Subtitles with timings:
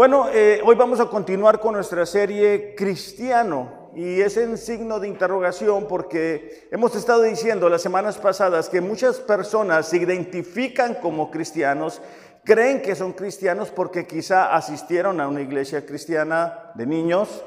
[0.00, 5.06] Bueno, eh, hoy vamos a continuar con nuestra serie Cristiano y es en signo de
[5.06, 12.00] interrogación porque hemos estado diciendo las semanas pasadas que muchas personas se identifican como cristianos,
[12.44, 17.44] creen que son cristianos porque quizá asistieron a una iglesia cristiana de niños,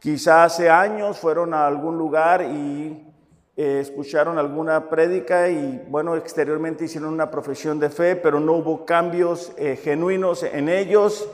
[0.00, 3.06] quizá hace años fueron a algún lugar y
[3.56, 8.84] eh, escucharon alguna prédica y bueno, exteriormente hicieron una profesión de fe, pero no hubo
[8.84, 11.28] cambios eh, genuinos en ellos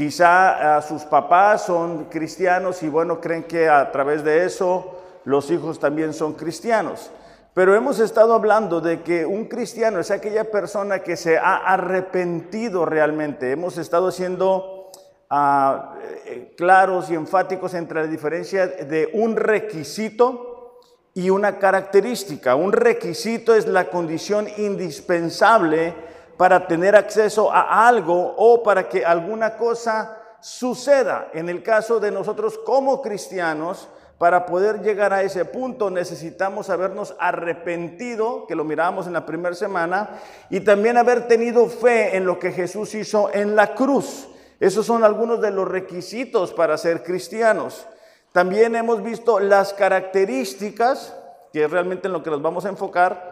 [0.00, 4.96] Quizá a sus papás son cristianos y bueno, creen que a través de eso
[5.26, 7.10] los hijos también son cristianos.
[7.52, 12.86] Pero hemos estado hablando de que un cristiano es aquella persona que se ha arrepentido
[12.86, 13.52] realmente.
[13.52, 14.90] Hemos estado siendo
[15.28, 20.78] ah, eh, claros y enfáticos entre la diferencia de un requisito
[21.12, 22.54] y una característica.
[22.54, 26.08] Un requisito es la condición indispensable
[26.40, 31.28] para tener acceso a algo o para que alguna cosa suceda.
[31.34, 37.14] En el caso de nosotros como cristianos, para poder llegar a ese punto necesitamos habernos
[37.18, 42.38] arrepentido, que lo miramos en la primera semana, y también haber tenido fe en lo
[42.38, 44.26] que Jesús hizo en la cruz.
[44.60, 47.86] Esos son algunos de los requisitos para ser cristianos.
[48.32, 51.14] También hemos visto las características,
[51.52, 53.29] que es realmente en lo que nos vamos a enfocar,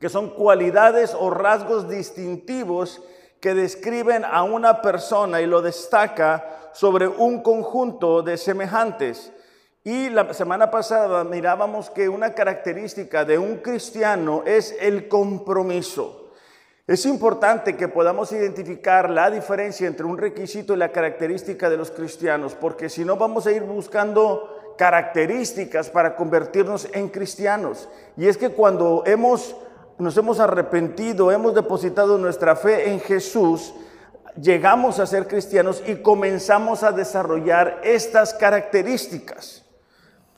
[0.00, 3.02] que son cualidades o rasgos distintivos
[3.38, 9.32] que describen a una persona y lo destaca sobre un conjunto de semejantes.
[9.84, 16.32] Y la semana pasada mirábamos que una característica de un cristiano es el compromiso.
[16.86, 21.90] Es importante que podamos identificar la diferencia entre un requisito y la característica de los
[21.90, 27.88] cristianos, porque si no vamos a ir buscando características para convertirnos en cristianos.
[28.16, 29.54] Y es que cuando hemos
[30.00, 33.74] nos hemos arrepentido, hemos depositado nuestra fe en Jesús,
[34.40, 39.64] llegamos a ser cristianos y comenzamos a desarrollar estas características.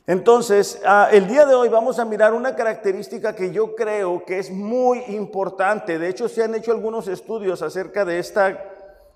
[0.06, 4.40] Entonces, ah, el día de hoy vamos a mirar una característica que yo creo que
[4.40, 5.98] es muy importante.
[5.98, 8.64] De hecho, se han hecho algunos estudios acerca de esta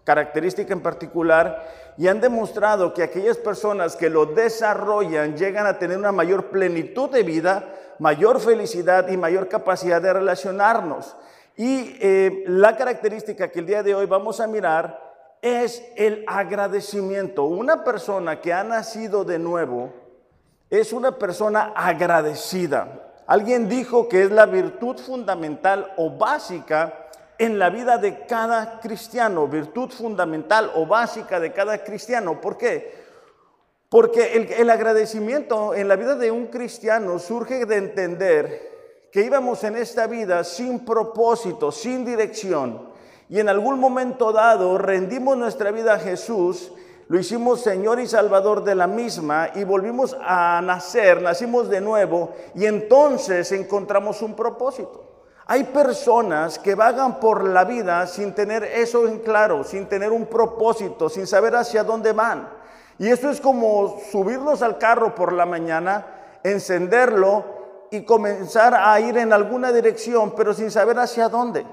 [0.06, 1.66] característica en particular
[1.98, 7.10] y han demostrado que aquellas personas que lo desarrollan llegan a tener una mayor plenitud
[7.10, 7.64] de vida,
[7.98, 11.16] mayor felicidad y mayor capacidad de relacionarnos.
[11.56, 15.02] Y eh, la característica que el día de hoy vamos a mirar
[15.42, 17.44] es el agradecimiento.
[17.44, 19.92] Una persona que ha nacido de nuevo
[20.70, 23.12] es una persona agradecida.
[23.26, 27.05] Alguien dijo que es la virtud fundamental o básica
[27.38, 32.40] en la vida de cada cristiano, virtud fundamental o básica de cada cristiano.
[32.40, 33.06] ¿Por qué?
[33.88, 39.76] Porque el, agradecimiento en la vida de un cristiano surge de entender que íbamos en
[39.76, 42.90] esta vida sin propósito, sin dirección,
[43.28, 46.72] y en algún momento dado rendimos nuestra vida a Jesús,
[47.08, 52.34] lo hicimos Señor y Salvador de la misma y volvimos a nacer, nacimos de nuevo
[52.54, 55.15] y entonces encontramos un propósito.
[55.48, 60.26] Hay personas que vagan por la vida sin tener eso en claro, sin tener un
[60.26, 62.48] propósito, sin saber hacia dónde van.
[62.98, 66.04] Y eso es como subirnos al carro por la mañana,
[66.42, 67.44] encenderlo
[67.92, 71.64] y comenzar a ir en alguna dirección, pero sin saber hacia dónde.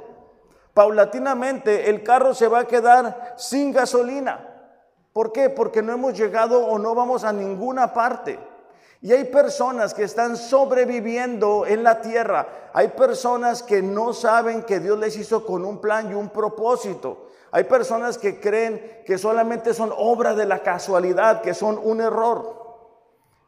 [0.75, 4.49] Paulatinamente el carro se va a quedar sin gasolina.
[5.13, 5.49] ¿Por qué?
[5.49, 8.37] Porque no hemos llegado o no vamos a ninguna parte.
[9.03, 12.69] Y hay personas que están sobreviviendo en la tierra.
[12.71, 17.27] Hay personas que no saben que Dios les hizo con un plan y un propósito.
[17.51, 22.55] Hay personas que creen que solamente son obra de la casualidad, que son un error.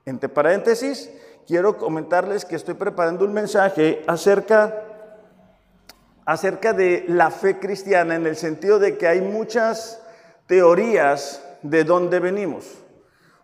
[0.03, 1.09] Entre paréntesis,
[1.47, 4.83] quiero comentarles que estoy preparando un mensaje acerca
[6.25, 10.01] acerca de la fe cristiana en el sentido de que hay muchas
[10.47, 12.84] teorías de dónde venimos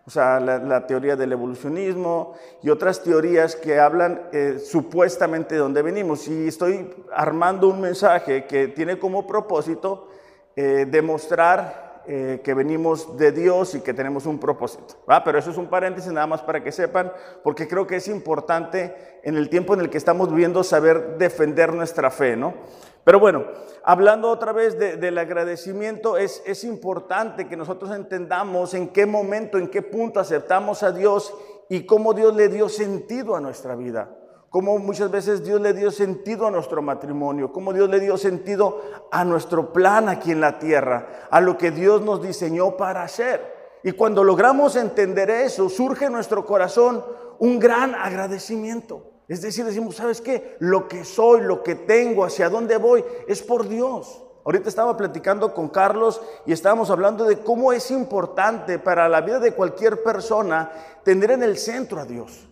[0.04, 5.80] o sea, la, teoría del evolucionismo y otras teorías que hablan eh, supuestamente de dónde
[5.80, 6.26] venimos.
[6.26, 10.08] Y estoy armando un mensaje que tiene como propósito
[10.56, 14.96] eh, demostrar eh, que venimos de Dios y que tenemos un propósito.
[15.24, 17.12] Pero eso es un paréntesis nada más para que sepan,
[17.44, 21.72] porque creo que es importante en el tiempo en el que estamos viviendo saber defender
[21.72, 22.54] nuestra fe, ¿no?
[23.04, 23.44] Pero bueno,
[23.82, 29.68] hablando otra vez del agradecimiento, es, es importante que nosotros entendamos en qué momento, en
[29.68, 31.34] qué punto aceptamos a Dios
[31.68, 34.16] y cómo Dios le dio sentido a nuestra vida.
[34.50, 38.82] Cómo muchas veces Dios le dio sentido a nuestro matrimonio, cómo Dios le dio sentido
[39.10, 43.80] a nuestro plan aquí en la tierra, a lo que Dios nos diseñó para hacer.
[43.82, 47.02] Y cuando logramos entender eso, surge en nuestro corazón
[47.38, 49.11] un gran agradecimiento.
[49.32, 50.58] Es decir, decimos, ¿sabes qué?
[50.58, 54.22] Lo que soy, lo que tengo, hacia dónde voy, es por Dios.
[54.44, 59.40] Ahorita estaba platicando con Carlos y estábamos hablando de cómo es importante para la vida
[59.40, 60.70] de cualquier persona
[61.02, 62.46] tener en el centro a Dios.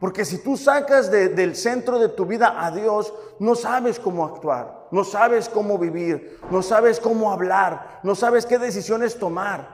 [0.00, 4.88] Porque si tú sacas del centro de tu vida a Dios, no sabes cómo actuar,
[4.90, 9.73] no sabes cómo vivir, no sabes cómo hablar, no sabes qué decisiones tomar.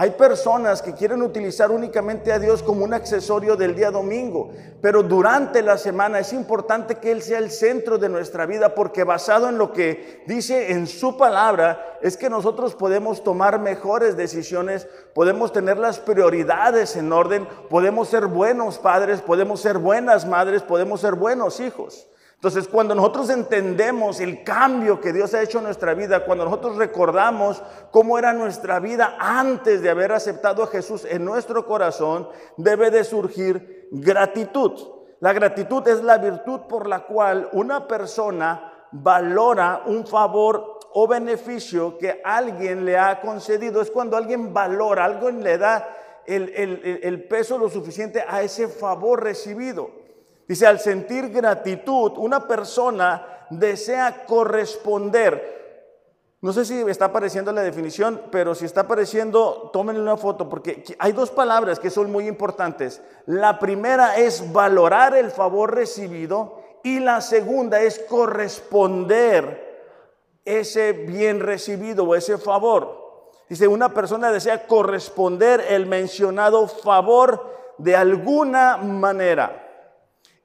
[0.00, 5.02] Hay personas que quieren utilizar únicamente a Dios como un accesorio del día domingo, pero
[5.02, 9.48] durante la semana es importante que Él sea el centro de nuestra vida porque basado
[9.48, 14.86] en lo que dice en su palabra es que nosotros podemos tomar mejores decisiones,
[15.16, 21.00] podemos tener las prioridades en orden, podemos ser buenos padres, podemos ser buenas madres, podemos
[21.00, 22.06] ser buenos hijos.
[22.38, 26.76] Entonces, cuando nosotros entendemos el cambio que Dios ha hecho en nuestra vida, cuando nosotros
[26.76, 32.92] recordamos cómo era nuestra vida antes de haber aceptado a Jesús en nuestro corazón, debe
[32.92, 34.70] de surgir gratitud.
[35.18, 41.98] La gratitud es la virtud por la cual una persona valora un favor o beneficio
[41.98, 43.82] que alguien le ha concedido.
[43.82, 45.88] Es cuando alguien valora, alguien le da
[46.24, 46.52] el,
[47.02, 49.90] el peso lo suficiente a ese favor recibido.
[50.48, 55.58] Dice, al sentir gratitud, una persona desea corresponder.
[56.40, 60.84] No sé si está apareciendo la definición, pero si está apareciendo, tómenle una foto, porque
[60.98, 63.02] hay dos palabras que son muy importantes.
[63.26, 69.66] La primera es valorar el favor recibido y la segunda es corresponder
[70.46, 73.26] ese bien recibido o ese favor.
[73.50, 79.67] Dice, una persona desea corresponder el mencionado favor de alguna manera.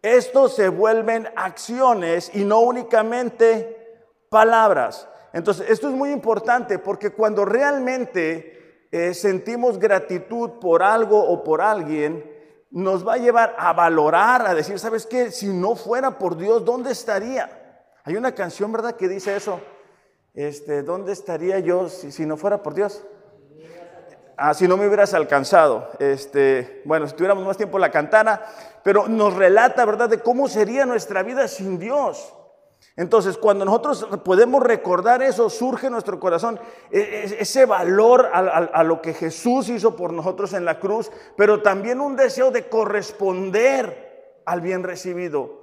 [0.04, 5.08] Estos se vuelven acciones y no únicamente palabras.
[5.32, 11.62] Entonces, esto es muy importante porque cuando realmente eh, sentimos gratitud por algo o por
[11.62, 12.32] alguien,
[12.70, 15.32] nos va a llevar a valorar, a decir, ¿sabes qué?
[15.32, 17.50] Si no fuera por Dios, ¿dónde estaría?
[18.04, 19.62] Hay una canción, ¿verdad?, que dice eso.
[20.34, 23.06] Este, ¿Dónde estaría yo si, no fuera por Dios?
[24.36, 25.90] Ah, si no me hubieras alcanzado.
[26.00, 28.46] Este, bueno, si tuviéramos más tiempo la cantara,
[28.84, 32.34] pero nos relata, ¿verdad?, de cómo sería nuestra vida sin Dios.
[32.96, 36.60] Entonces, cuando nosotros podemos recordar eso, surge en nuestro corazón
[36.92, 41.12] e, e, ese valor a, a, lo que Jesús hizo por nosotros en la cruz,
[41.36, 45.62] pero también un deseo de corresponder al bien recibido,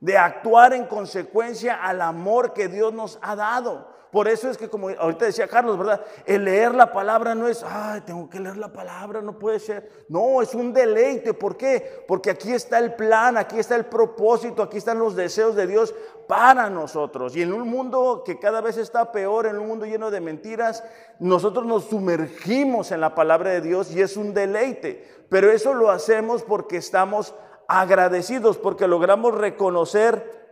[0.00, 3.93] de actuar en consecuencia al amor que Dios nos ha dado.
[4.14, 6.00] Por eso es que, como ahorita decía Carlos, ¿verdad?
[6.24, 9.90] El leer la palabra no es, ay, tengo que leer la palabra, no puede ser.
[10.08, 11.34] No, es un deleite.
[11.34, 12.04] ¿Por qué?
[12.06, 15.92] Porque aquí está el plan, aquí está el propósito, aquí están los deseos de Dios
[16.28, 17.34] para nosotros.
[17.34, 20.84] Y en un mundo que cada vez está peor, en un mundo lleno de mentiras,
[21.18, 25.24] nosotros nos sumergimos en la palabra de Dios y es un deleite.
[25.28, 27.34] Pero eso lo hacemos porque estamos
[27.66, 30.44] agradecidos, porque logramos reconocer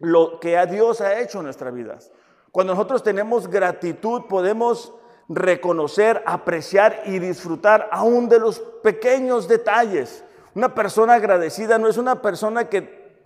[0.00, 2.10] lo que a Dios ha hecho en nuestras vidas.
[2.54, 4.94] Cuando nosotros tenemos gratitud, podemos
[5.28, 10.22] reconocer, apreciar y disfrutar aún de los pequeños detalles.
[10.54, 13.24] Una persona agradecida no es una persona que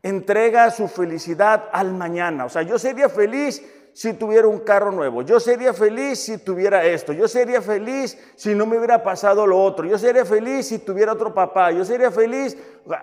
[0.00, 2.44] entrega su felicidad al mañana.
[2.44, 5.22] O sea, yo sería feliz si tuviera un carro nuevo.
[5.22, 7.12] Yo sería feliz si tuviera esto.
[7.12, 9.86] Yo sería feliz si no me hubiera pasado lo otro.
[9.86, 11.72] Yo sería feliz si tuviera otro papá.
[11.72, 12.56] Yo sería feliz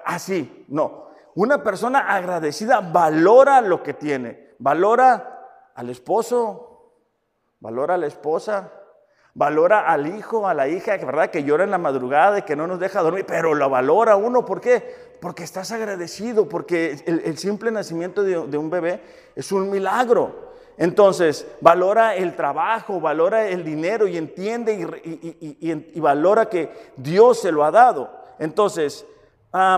[0.05, 0.63] así.
[0.69, 1.09] No.
[1.35, 4.55] Una persona agradecida valora lo que tiene.
[4.57, 5.35] Valora
[5.79, 6.91] al esposo,
[7.61, 8.69] valora a la esposa,
[9.33, 11.31] valora al hijo, a la hija, ¿verdad?
[11.31, 14.43] Que llora en la madrugada y que no nos deja dormir, pero lo valora uno,
[14.43, 15.15] ¿por qué?
[15.21, 18.99] Porque estás agradecido, porque el, simple nacimiento de, un bebé
[19.37, 20.49] es un milagro.
[20.75, 24.73] Entonces, valora el trabajo, valora el dinero y entiende
[25.61, 28.11] y, valora que Dios se lo ha dado.
[28.37, 29.05] Entonces,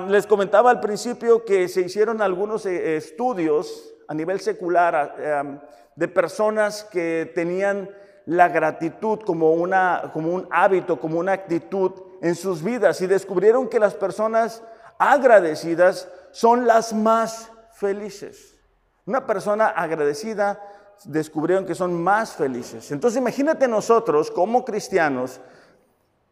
[0.08, 5.64] les comentaba al principio que se hicieron algunos eh, estudios a nivel secular
[5.96, 7.90] de personas que tenían
[8.26, 13.70] la gratitud como, una, como un hábito, como una actitud en sus vidas y descubrieron
[13.70, 14.64] que las personas
[15.00, 18.58] agradecidas son las más felices.
[19.06, 20.62] Una persona agradecida
[21.06, 22.92] descubrieron que son más felices.
[22.92, 25.40] Entonces imagínate nosotros como cristianos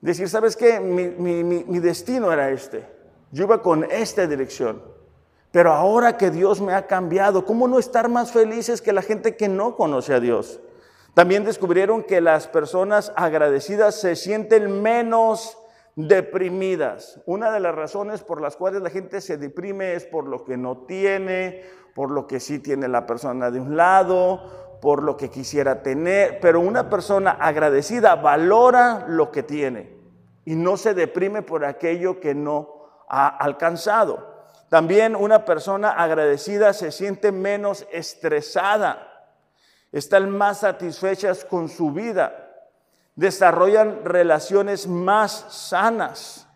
[0.01, 0.81] decir, ¿sabes qué?
[0.81, 2.85] Mi, mi destino era este.
[3.31, 4.98] Yo iba con esta dirección.
[5.51, 9.35] Pero ahora que Dios me ha cambiado, ¿cómo no estar más felices que la gente
[9.35, 10.59] que no conoce a Dios?
[11.15, 15.57] También descubrieron que las personas agradecidas se sienten menos
[15.95, 17.19] deprimidas.
[17.25, 20.55] Una de las razones por las cuales la gente se deprime es por lo que
[20.55, 21.63] no tiene,
[21.95, 26.39] por lo que sí tiene la persona de un lado, por lo que quisiera tener.
[26.39, 29.97] Pero una persona agradecida valora lo que tiene
[30.45, 34.28] y no se deprime por aquello que no ha alcanzado.
[34.69, 39.05] También una persona agradecida se siente menos estresada.
[39.91, 42.47] están más satisfechas con su vida,
[43.15, 46.47] desarrollan relaciones más sanas,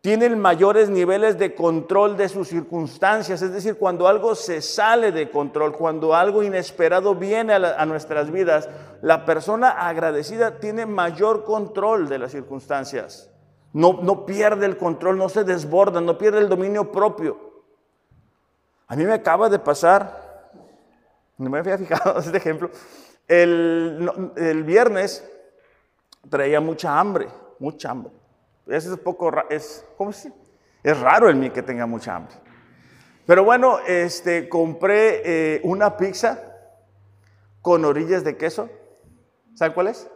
[0.00, 5.30] tienen mayores niveles de control de sus circunstancias, es decir, cuando algo se sale de
[5.30, 8.68] control, cuando algo inesperado viene a, nuestras vidas,
[9.00, 13.31] la persona agradecida tiene mayor control de las circunstancias.
[13.72, 17.52] No, no pierde el control, no se desborda, no pierde el dominio propio.
[18.86, 20.50] A mí me acaba de pasar,
[21.38, 22.70] no me había fijado este ejemplo,
[23.26, 25.26] el, el viernes
[26.28, 28.12] traía mucha hambre, mucha hambre.
[28.66, 32.34] Es poco, es, ¿cómo Es raro en mí que tenga mucha hambre.
[33.26, 35.22] Pero bueno, este, compré
[35.56, 36.40] eh, una pizza
[37.60, 38.68] con orillas de queso.
[39.54, 40.08] ¿Saben cuál es?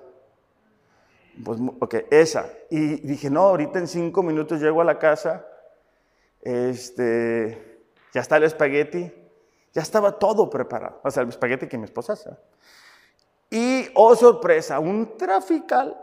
[1.44, 2.50] Pues, ok, esa.
[2.70, 5.46] Y dije, no, ahorita en cinco minutos llego a la casa.
[6.42, 7.80] Este,
[8.12, 9.12] ya está el espagueti.
[9.72, 11.00] Ya estaba todo preparado.
[11.04, 12.30] O sea, el espagueti que mi esposa hace.
[13.50, 15.96] Y, oh sorpresa, un trafical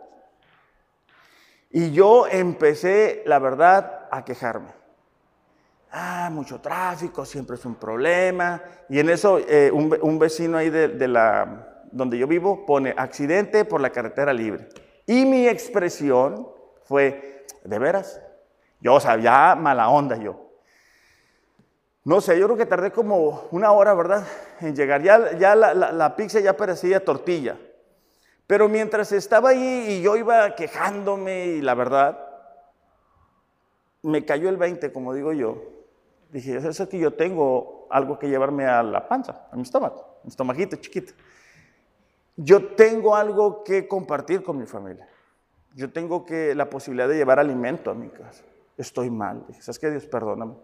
[1.76, 4.70] y yo empecé, la verdad, a quejarme.
[5.92, 8.62] Ah, mucho tráfico, siempre es un problema.
[8.90, 13.82] Y en eso eh, un, vecino ahí de, la, donde yo vivo pone accidente por
[13.82, 14.70] la carretera libre.
[15.06, 16.48] Y mi expresión
[16.84, 18.22] fue, ¿de veras?
[18.80, 20.40] Yo, o sea, ya mala onda yo.
[22.06, 24.28] No sé, yo creo que tardé como una hora, ¿verdad?
[24.60, 25.02] En llegar.
[25.02, 27.58] Ya, ya la, la pizza ya parecía tortilla.
[28.46, 32.20] Pero mientras estaba ahí y yo iba quejándome y la verdad,
[34.02, 35.64] me cayó el 20, como digo yo.
[36.30, 40.30] Dije, es que yo tengo algo que llevarme a la panza, a mi estómago, mi
[40.30, 41.14] estomajito chiquito.
[42.36, 45.08] Yo tengo algo que compartir con mi familia.
[45.76, 48.44] Yo tengo que la posibilidad de llevar alimento a mi casa.
[48.78, 49.46] Estoy mal.
[49.60, 49.90] ¿sabes qué?
[49.90, 50.56] Dios, perdóname.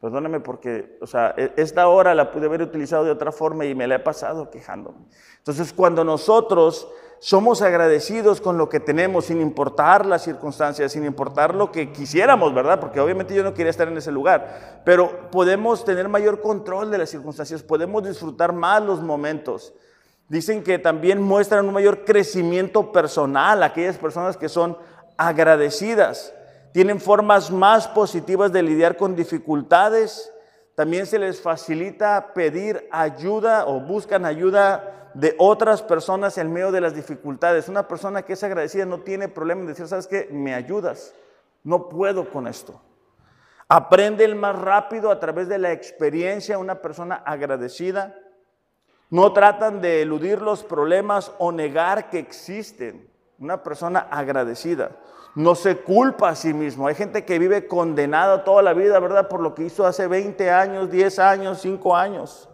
[0.00, 3.74] Perdóname porque, o sea, e, esta hora la pude haber utilizado de otra forma y
[3.74, 4.98] me la he pasado quejándome.
[5.38, 6.88] Entonces, cuando nosotros
[7.20, 12.52] somos agradecidos con lo que tenemos, sin importar las circunstancias, sin importar lo que quisiéramos,
[12.52, 12.80] ¿verdad?
[12.80, 16.98] Porque obviamente yo no quería estar en ese lugar, pero podemos tener mayor control de
[16.98, 19.72] las circunstancias, podemos disfrutar más los momentos.
[20.28, 24.78] Dicen que también muestran un mayor crecimiento personal, aquellas personas que son
[25.16, 26.34] agradecidas,
[26.72, 30.32] tienen formas más positivas de lidiar con dificultades,
[30.74, 36.80] también se les facilita pedir ayuda o buscan ayuda de otras personas en medio de
[36.80, 37.68] las dificultades.
[37.68, 40.28] Una persona que es agradecida no tiene problema en decir, ¿sabes qué?
[40.32, 41.14] Me ayudas.
[41.62, 42.80] No puedo con esto.
[43.68, 48.16] Aprende el más rápido a través de la experiencia una persona agradecida.
[49.14, 53.08] No tratan de eludir los problemas o negar que existen.
[53.38, 54.90] Una persona agradecida.
[55.36, 56.88] No se culpa a sí mismo.
[56.88, 59.28] Hay gente que vive condenada toda la vida, ¿verdad?
[59.28, 62.48] Por lo que hizo hace 20 años, 10 años, 5 años.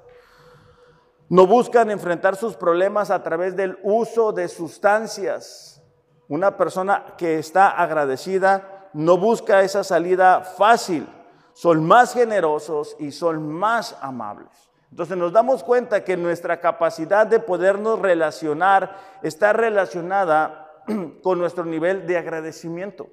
[1.31, 5.83] No buscan enfrentar sus problemas a través del uso de sustancias.
[6.29, 11.09] Una persona que está agradecida no busca esa salida fácil.
[11.55, 14.70] Son más generosos y son más amables.
[14.90, 20.82] Entonces nos damos cuenta que nuestra capacidad de podernos relacionar está relacionada
[21.23, 23.09] con nuestro nivel de agradecimiento.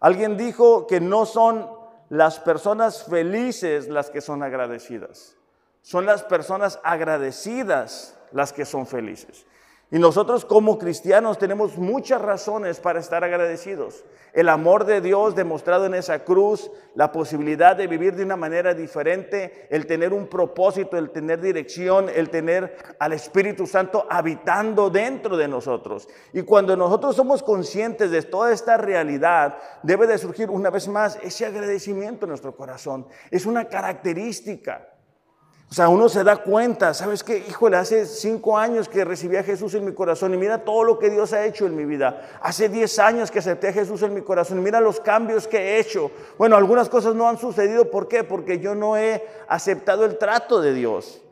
[0.00, 1.70] Alguien dijo que no son
[2.08, 5.36] las personas felices las que son agradecidas
[5.82, 9.44] son las personas agradecidas las que son felices.
[9.92, 14.06] Y nosotros como cristianos tenemos muchas razones para estar agradecidos.
[14.32, 18.72] El amor de Dios demostrado en esa cruz, la posibilidad de vivir de una manera
[18.72, 25.36] diferente, el tener un propósito, el tener dirección, el tener al Espíritu Santo habitando dentro
[25.36, 26.08] de nosotros.
[26.32, 31.18] Y cuando nosotros somos conscientes de toda esta realidad, debe de surgir una vez más
[31.22, 33.06] ese agradecimiento en nuestro corazón.
[33.30, 34.91] Es una característica.
[35.72, 37.38] O sea, uno se da cuenta, ¿sabes qué?
[37.48, 40.98] Híjole, hace cinco años que recibí a Jesús en mi corazón y mira todo lo
[40.98, 42.28] que Dios ha hecho en mi vida.
[42.42, 45.56] Hace diez años que acepté a Jesús en mi corazón y mira los cambios que
[45.56, 46.10] he hecho.
[46.36, 47.90] Bueno, algunas cosas no han sucedido.
[47.90, 48.22] ¿Por qué?
[48.22, 51.22] Porque yo no he aceptado el trato de Dios.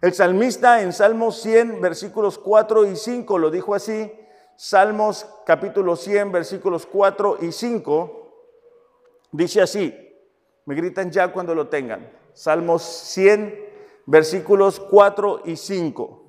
[0.00, 4.12] El salmista en Salmos 100, versículos 4 y 5 lo dijo así.
[4.56, 8.32] Salmos capítulo 100, versículos 4 y 5,
[9.30, 9.94] dice así.
[10.64, 12.10] Me gritan ya cuando lo tengan.
[12.34, 13.67] Salmos 100,
[14.08, 16.24] versículos 4 y 5.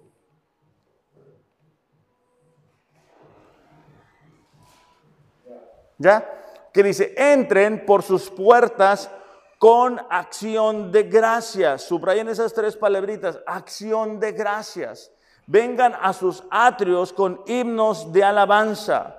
[5.98, 6.30] ¿Ya?
[6.74, 9.10] Que dice, entren por sus puertas
[9.58, 11.84] con acción de gracias.
[11.84, 15.12] Subrayen esas tres palabritas, acción de gracias.
[15.48, 19.19] Vengan a sus atrios con himnos de alabanza.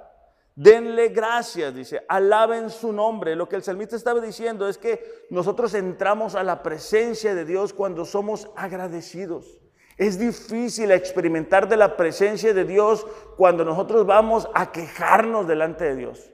[0.56, 3.36] Denle gracias, dice, alaben su nombre.
[3.36, 7.72] Lo que el salmista estaba diciendo es que nosotros entramos a la presencia de Dios
[7.72, 9.60] cuando somos agradecidos.
[9.96, 15.96] Es difícil experimentar de la presencia de Dios cuando nosotros vamos a quejarnos delante de
[15.96, 16.30] Dios.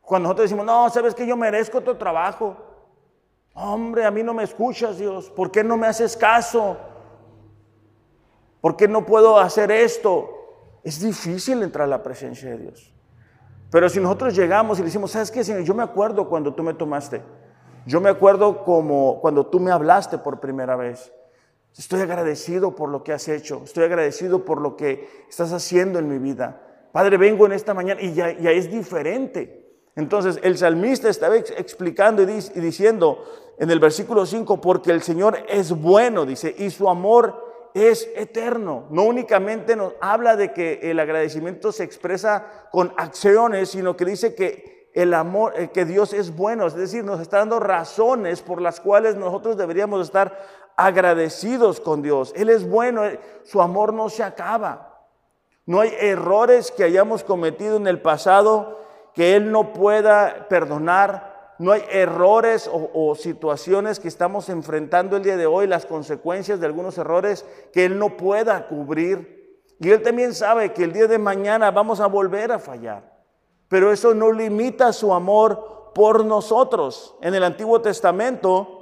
[0.00, 2.56] Cuando nosotros decimos, no, sabes que yo merezco tu trabajo.
[3.54, 5.30] Hombre, a mí no me escuchas, Dios.
[5.30, 6.76] ¿Por qué no me haces caso?
[8.60, 10.28] ¿Por qué no puedo hacer esto?
[10.82, 12.95] Es difícil entrar a la presencia de Dios.
[13.76, 15.62] Pero si nosotros llegamos y le decimos, ¿sabes qué, Señor?
[15.62, 17.20] Yo me acuerdo cuando tú me tomaste.
[17.84, 21.12] Yo me acuerdo como cuando tú me hablaste por primera vez.
[21.76, 23.60] Estoy agradecido por lo que has hecho.
[23.64, 26.88] Estoy agradecido por lo que estás haciendo en mi vida.
[26.90, 29.78] Padre, vengo en esta mañana y ya, es diferente.
[29.94, 33.24] Entonces el salmista estaba explicando y, y diciendo
[33.58, 37.45] en el versículo 5, porque el Señor es bueno, dice, y su amor
[37.76, 38.86] es eterno.
[38.88, 44.34] No únicamente nos habla de que el agradecimiento se expresa con acciones, sino que dice
[44.34, 48.62] que el amor, eh, que Dios es bueno, es decir, nos está dando razones por
[48.62, 50.38] las cuales nosotros deberíamos estar
[50.74, 52.32] agradecidos con Dios.
[52.34, 55.04] Él es bueno, eh, su amor no se acaba.
[55.66, 58.80] No hay errores que hayamos cometido en el pasado
[59.12, 61.35] que Él no pueda perdonar.
[61.58, 66.66] No hay errores o, situaciones que estamos enfrentando el día de hoy, las consecuencias de
[66.66, 69.62] algunos errores que Él no pueda cubrir.
[69.80, 73.16] Y Él también sabe que el día de mañana vamos a volver a fallar.
[73.68, 77.16] Pero eso no limita su amor por nosotros.
[77.22, 78.76] En el Antiguo Testamento,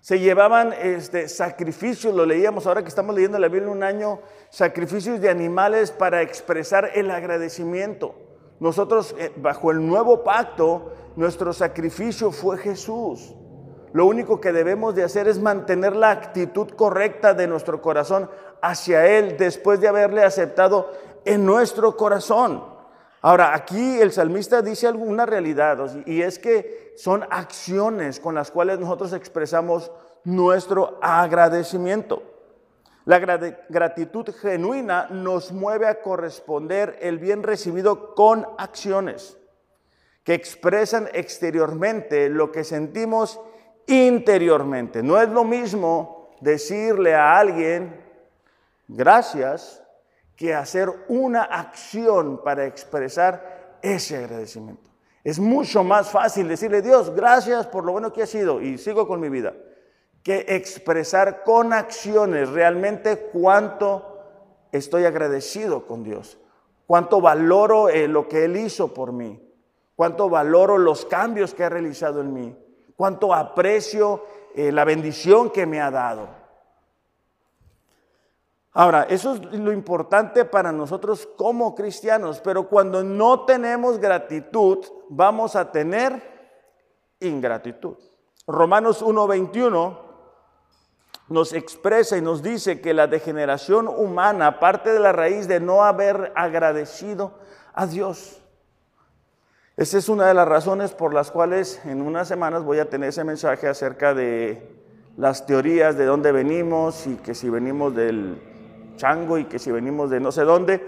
[0.00, 5.20] se llevaban este, sacrificios, lo leíamos ahora que estamos leyendo la Biblia un año, sacrificios
[5.20, 8.14] de animales para expresar el agradecimiento.
[8.60, 13.34] Nosotros, eh, bajo el nuevo pacto, nuestro sacrificio fue Jesús.
[13.92, 19.06] Lo único que debemos de hacer es mantener la actitud correcta de nuestro corazón hacia
[19.06, 20.90] Él después de haberle aceptado
[21.24, 22.62] en nuestro corazón.
[23.20, 28.78] Ahora, aquí el salmista dice alguna realidad y es que son acciones con las cuales
[28.78, 29.90] nosotros expresamos
[30.24, 32.22] nuestro agradecimiento.
[33.08, 39.38] La gratitud genuina nos mueve a corresponder el bien recibido con acciones
[40.22, 43.40] que expresan exteriormente lo que sentimos
[43.86, 45.02] interiormente.
[45.02, 47.98] No es lo mismo decirle a alguien
[48.88, 49.82] gracias
[50.36, 54.90] que hacer una acción para expresar ese agradecimiento.
[55.24, 59.08] Es mucho más fácil decirle, Dios, gracias por lo bueno que ha sido y sigo
[59.08, 59.54] con mi vida,
[60.22, 64.18] que expresar con acciones realmente cuánto
[64.72, 66.38] estoy agradecido con Dios,
[66.86, 69.40] cuánto valoro eh, lo que Él hizo por mí,
[69.96, 72.56] cuánto valoro los cambios que ha realizado en mí,
[72.96, 76.28] cuánto aprecio eh, la bendición que me ha dado.
[78.72, 84.78] Ahora, eso es lo importante para nosotros como cristianos, pero cuando no tenemos gratitud,
[85.08, 86.22] vamos a tener
[87.18, 87.96] ingratitud.
[88.46, 90.07] Romanos 1:21
[91.28, 95.84] nos expresa y nos dice que la degeneración humana parte de la raíz de no
[95.84, 97.34] haber agradecido
[97.74, 98.42] a Dios.
[99.76, 103.10] Esa es una de las razones por las cuales en unas semanas voy a tener
[103.10, 104.76] ese mensaje acerca de
[105.16, 108.40] las teorías de dónde venimos y que si venimos del
[108.96, 110.84] chango y que si venimos de no sé dónde.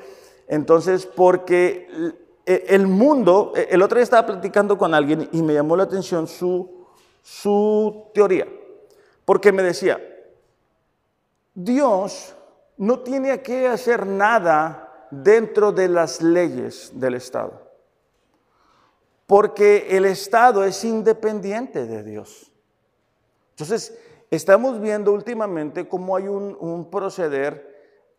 [0.48, 5.84] Entonces, porque el mundo, el otro día estaba platicando con alguien y me llamó la
[5.84, 6.88] atención su,
[7.22, 8.48] su teoría,
[9.24, 10.00] porque me decía,
[11.54, 12.34] Dios
[12.76, 17.60] no tiene que hacer nada dentro de las leyes del Estado,
[19.26, 22.52] porque el Estado es independiente de Dios.
[23.50, 23.98] Entonces,
[24.30, 27.70] estamos viendo últimamente cómo hay un, un proceder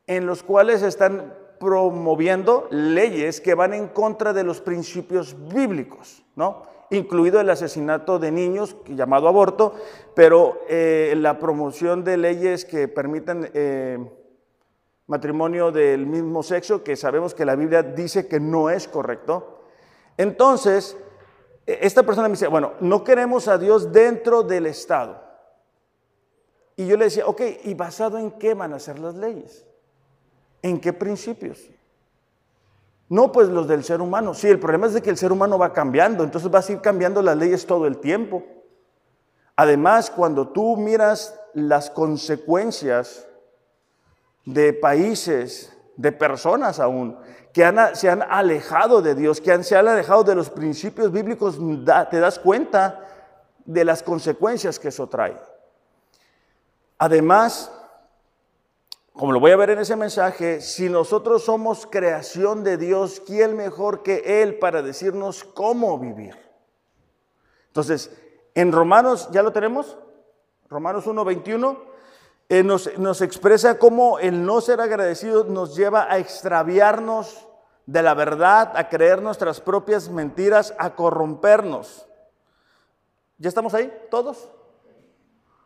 [0.05, 6.70] en los cuales están promoviendo leyes que van en contra de los principios bíblicos, ¿no?
[6.91, 9.73] Incluido el asesinato de niños, llamado aborto,
[10.13, 13.97] pero eh, la promoción de leyes que permitan eh,
[15.08, 19.63] matrimonio del mismo sexo, que sabemos que la Biblia dice que no es correcto.
[20.17, 20.97] Entonces,
[21.65, 25.21] e, esta persona me dice, bueno, no queremos a Dios dentro del Estado.
[26.75, 29.65] Y yo le decía, ok, ¿y basado en qué van a ser las leyes?
[30.62, 31.69] ¿En qué principios?
[33.12, 34.34] No, pues los del ser humano.
[34.34, 36.80] Sí, el problema es de que el ser humano va cambiando, entonces vas a ir
[36.80, 38.41] cambiando las leyes todo el tiempo.
[39.58, 43.28] Además, cuando tú miras las consecuencias
[44.45, 47.17] de países, de personas aún,
[47.52, 51.60] que se han alejado de Dios, que se han alejado de los principios bíblicos,
[52.10, 53.10] te das cuenta
[53.65, 55.38] de las consecuencias que eso trae.
[56.97, 57.74] Además,
[59.21, 63.55] como lo voy a ver en ese mensaje, si nosotros somos creación de Dios, ¿quién
[63.55, 66.36] mejor que Él para decirnos cómo vivir?
[67.67, 68.19] Entonces,
[68.55, 69.95] en Romanos, ¿ya lo tenemos?
[70.67, 71.77] Romanos 1.21.
[72.49, 77.47] eh, nos, nos expresa cómo el no ser agradecido nos lleva a extraviarnos
[77.86, 82.07] de la verdad, a creer nuestras propias mentiras, a corrompernos.
[83.38, 83.93] ¿Ya estamos ahí?
[84.10, 84.49] ¿Todos?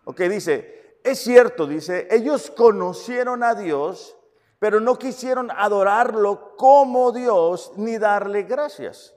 [0.03, 0.74] Ok, dice,
[1.05, 4.17] es cierto, dice, ellos conocieron a Dios,
[4.57, 9.13] pero no quisieron adorarlo como Dios ni darle gracias.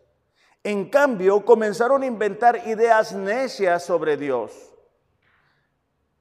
[0.62, 4.52] En cambio, comenzaron a inventar ideas necias sobre Dios.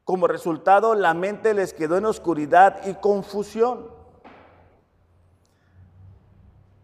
[0.05, 3.91] Como resultado, la mente les quedó en oscuridad y confusión.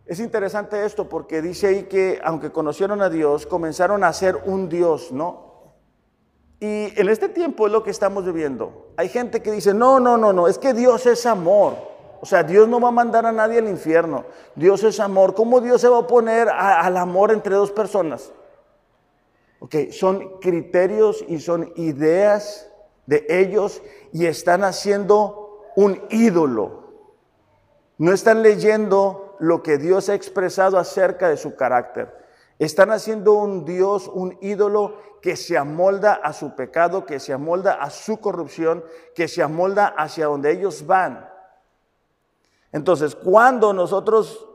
[0.06, 4.68] Es interesante esto porque dice ahí que aunque conocieron a Dios, comenzaron a ser un
[4.68, 5.53] Dios, ¿no?
[6.64, 8.88] Y en este tiempo es lo que estamos viviendo.
[8.96, 11.76] Hay gente que dice, no, no, no, no, es que Dios es amor.
[12.22, 14.24] O sea, Dios no va a mandar a nadie al infierno.
[14.56, 15.36] Dios es amor.
[15.36, 18.32] ¿Cómo Dios se va a oponer al amor entre dos personas?
[19.60, 22.72] Ok, son criterios y son ideas
[23.08, 23.82] de ellos
[24.14, 26.94] y están haciendo un ídolo.
[27.98, 32.23] No están leyendo lo que Dios ha expresado acerca de su carácter.
[32.64, 37.74] Están haciendo un Dios, un ídolo que se amolda a su pecado, que se amolda
[37.74, 41.30] a su corrupción, que se amolda hacia donde ellos van.
[42.72, 44.48] Entonces, cuando nosotros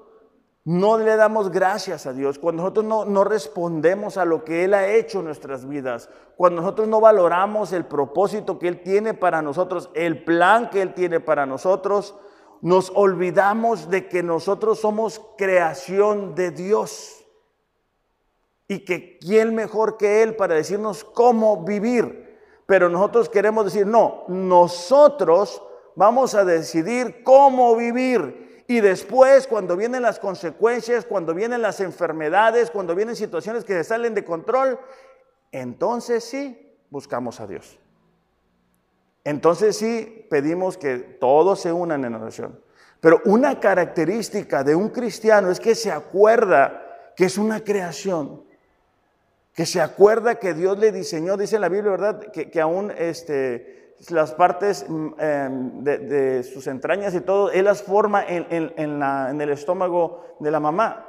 [0.64, 4.73] no le damos gracias a Dios, cuando nosotros no, no, respondemos a lo que Él
[4.73, 9.42] ha hecho en nuestras vidas, cuando nosotros no valoramos el propósito que Él tiene para
[9.42, 12.14] nosotros, el plan que Él tiene para nosotros,
[12.62, 17.18] nos olvidamos de que nosotros somos creación de Dios
[18.69, 22.39] y que quién mejor que Él para decirnos cómo vivir.
[22.67, 25.63] Pero nosotros queremos decir, no, nosotros
[25.97, 28.65] vamos a decidir cómo vivir.
[28.69, 33.85] Y después, cuando vienen las consecuencias, cuando vienen las enfermedades, cuando vienen situaciones que se
[33.85, 34.79] salen de control,
[35.51, 37.79] entonces sí buscamos a Dios.
[39.25, 42.61] Entonces sí pedimos que todos se unan en oración.
[43.01, 48.45] Pero una característica de un cristiano es que se acuerda que es una creación,
[49.59, 52.21] que se acuerda que Dios le diseñó, dice la Biblia, ¿verdad?
[52.31, 58.25] Que, aún este, las partes mm, em, de, sus entrañas y todo, Él las forma
[58.25, 61.05] en, en el estómago de la mamá.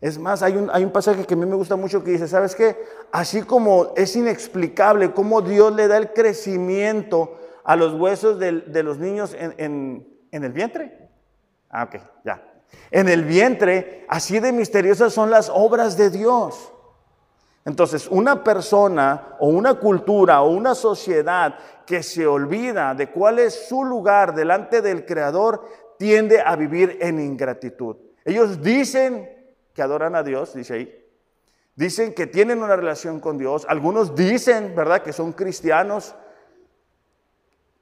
[0.00, 2.26] Es más, hay un, hay un pasaje que a mí me gusta mucho que dice,
[2.26, 2.76] ¿sabes qué?
[3.12, 8.82] Así como es inexplicable cómo Dios le da el crecimiento a los huesos de, de
[8.82, 11.08] los niños en, en el vientre.
[11.70, 12.42] Ah, ok, ya.
[12.90, 16.72] En el vientre, así de misteriosas son las obras de Dios.
[17.64, 21.54] Entonces, una persona o una cultura o una sociedad
[21.86, 25.64] que se olvida de cuál es su lugar delante del Creador
[25.98, 27.96] tiende a vivir en ingratitud.
[28.24, 29.30] Ellos dicen
[29.72, 31.04] que adoran a Dios, dice ahí.
[31.74, 33.66] Dicen que tienen una relación con Dios.
[33.68, 36.14] Algunos dicen, ¿verdad?, que son cristianos.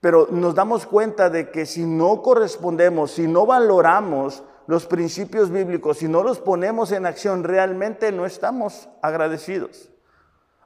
[0.00, 5.98] Pero nos damos cuenta de que si no correspondemos, si no valoramos los principios bíblicos,
[5.98, 9.90] si no los ponemos en acción, realmente no estamos agradecidos.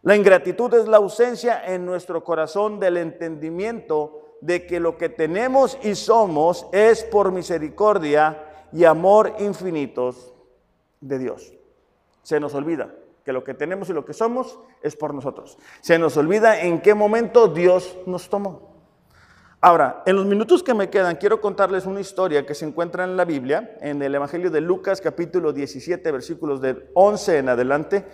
[0.02, 5.78] La ingratitud es la ausencia en nuestro corazón del entendimiento de que lo que tenemos
[5.82, 10.32] y somos es por misericordia y amor infinitos
[11.00, 11.52] de Dios.
[12.22, 15.58] Se nos olvida que lo que tenemos y lo que somos es por nosotros.
[15.80, 18.75] Se nos olvida en qué momento Dios nos tomó.
[19.60, 23.16] Ahora, en los minutos que me quedan, quiero contarles una historia que se encuentra en
[23.16, 28.04] la Biblia, en el Evangelio de Lucas capítulo 17, versículos de 11 en adelante.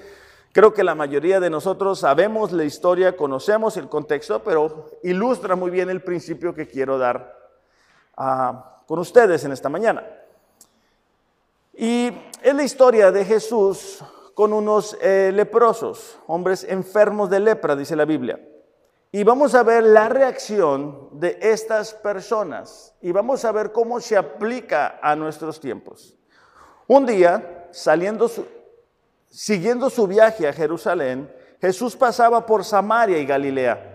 [0.53, 5.71] Creo que la mayoría de nosotros sabemos la historia, conocemos el contexto, pero ilustra muy
[5.71, 7.37] bien el principio que quiero dar
[8.17, 10.05] ah, con ustedes en esta mañana.
[11.75, 13.99] Y es la historia de Jesús
[14.35, 18.39] con unos eh, leprosos, hombres enfermos de lepra, dice la Biblia.
[19.13, 24.17] Y vamos a ver la reacción de estas personas y vamos a ver cómo se
[24.17, 26.17] aplica a nuestros tiempos.
[26.89, 28.29] Un día, siguiendo
[29.91, 33.91] su viaje a Jerusalén, Jesús pasaba por Samaria y Galilea.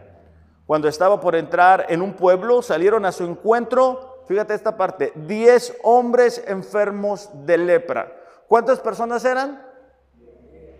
[0.65, 5.77] Cuando estaba por entrar en un pueblo, salieron a su encuentro Fíjate esta parte, 10
[5.83, 8.13] hombres enfermos de lepra.
[8.49, 9.65] ¿Cuántas personas eran?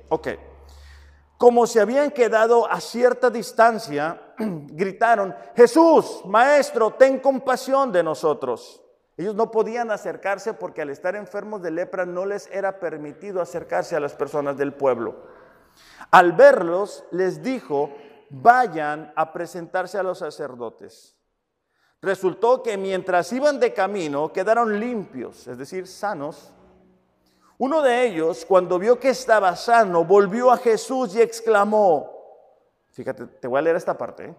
[0.10, 0.28] Ok.
[1.38, 8.84] Como se habían quedado a cierta distancia, gritaron, Jesús, Maestro, ten compasión de nosotros.
[9.18, 13.96] Ellos no podían acercarse porque al estar enfermos de lepra no les era permitido acercarse
[13.96, 15.16] a las personas del pueblo.
[16.12, 17.92] Al verlos, les dijo,
[18.30, 21.18] vayan a presentarse a los sacerdotes.
[22.00, 26.54] Resultó que mientras iban de camino quedaron limpios, es decir, sanos.
[27.58, 32.17] Uno de ellos, cuando vio que estaba sano, volvió a Jesús y exclamó,
[32.98, 34.36] fíjate, te voy a leer esta parte, ¿eh?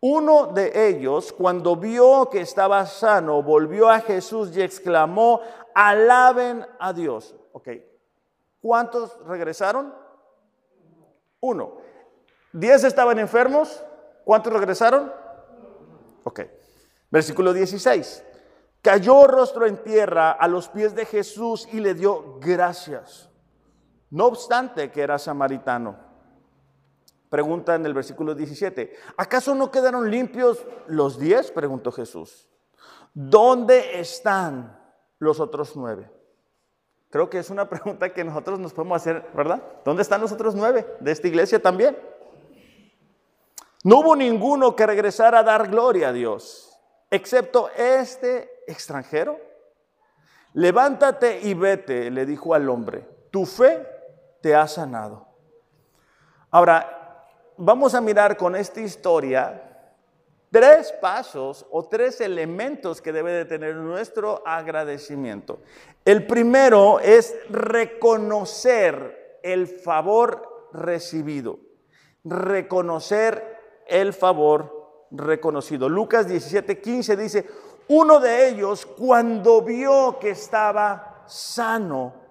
[0.00, 5.40] Uno de ellos, cuando vio que estaba sano, volvió a Jesús y exclamó,
[5.74, 7.34] alaben a Dios.
[7.52, 7.68] Ok,
[8.60, 9.92] ¿cuántos regresaron?
[11.40, 11.78] Uno.
[12.52, 13.84] ¿Diez estaban enfermos?
[14.24, 15.12] ¿Cuántos regresaron?
[16.22, 16.40] Ok.
[17.10, 18.24] Versículo 16.
[18.80, 23.28] Cayó rostro en tierra a los pies de Jesús y le dio gracias.
[24.10, 26.11] No obstante que era samaritano.
[27.32, 28.94] Pregunta en el versículo 17.
[29.16, 31.50] ¿Acaso no quedaron limpios los diez?
[31.50, 32.46] Preguntó Jesús.
[33.14, 34.78] ¿Dónde están
[35.18, 36.10] los otros nueve?
[37.08, 39.62] Creo que es una pregunta que nosotros nos podemos hacer, ¿verdad?
[39.82, 41.96] ¿Dónde están los otros nueve de esta iglesia también?
[43.82, 46.78] No hubo ninguno que regresara a dar gloria a Dios,
[47.10, 49.40] excepto este extranjero.
[50.52, 53.88] Levántate y vete, le dijo al hombre, tu fe
[54.42, 55.28] te ha sanado.
[56.50, 56.98] Ahora,
[57.64, 59.62] vamos a mirar con esta historia
[60.50, 65.60] tres pasos o tres elementos que debe de tener nuestro agradecimiento.
[66.04, 71.60] El primero es reconocer el favor recibido,
[72.24, 75.88] reconocer el favor reconocido.
[75.88, 77.46] Lucas 17, 15 dice,
[77.88, 82.21] uno de ellos cuando vio que estaba sano,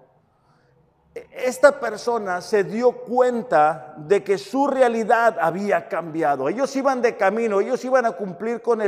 [1.13, 6.47] esta persona se dio cuenta de que su realidad había cambiado.
[6.47, 8.79] Ellos iban de camino, ellos iban a cumplir con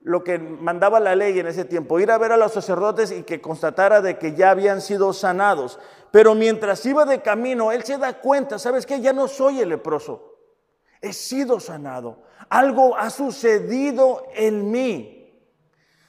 [0.00, 3.24] lo que mandaba la ley en ese tiempo, ir a ver a los sacerdotes y
[3.24, 5.78] que constatara de que ya habían sido sanados.
[6.10, 9.00] Pero mientras iba de camino, él se da cuenta, ¿sabes qué?
[9.00, 10.36] Ya no soy el leproso,
[11.02, 12.22] he sido sanado.
[12.48, 15.15] Algo ha sucedido en mí.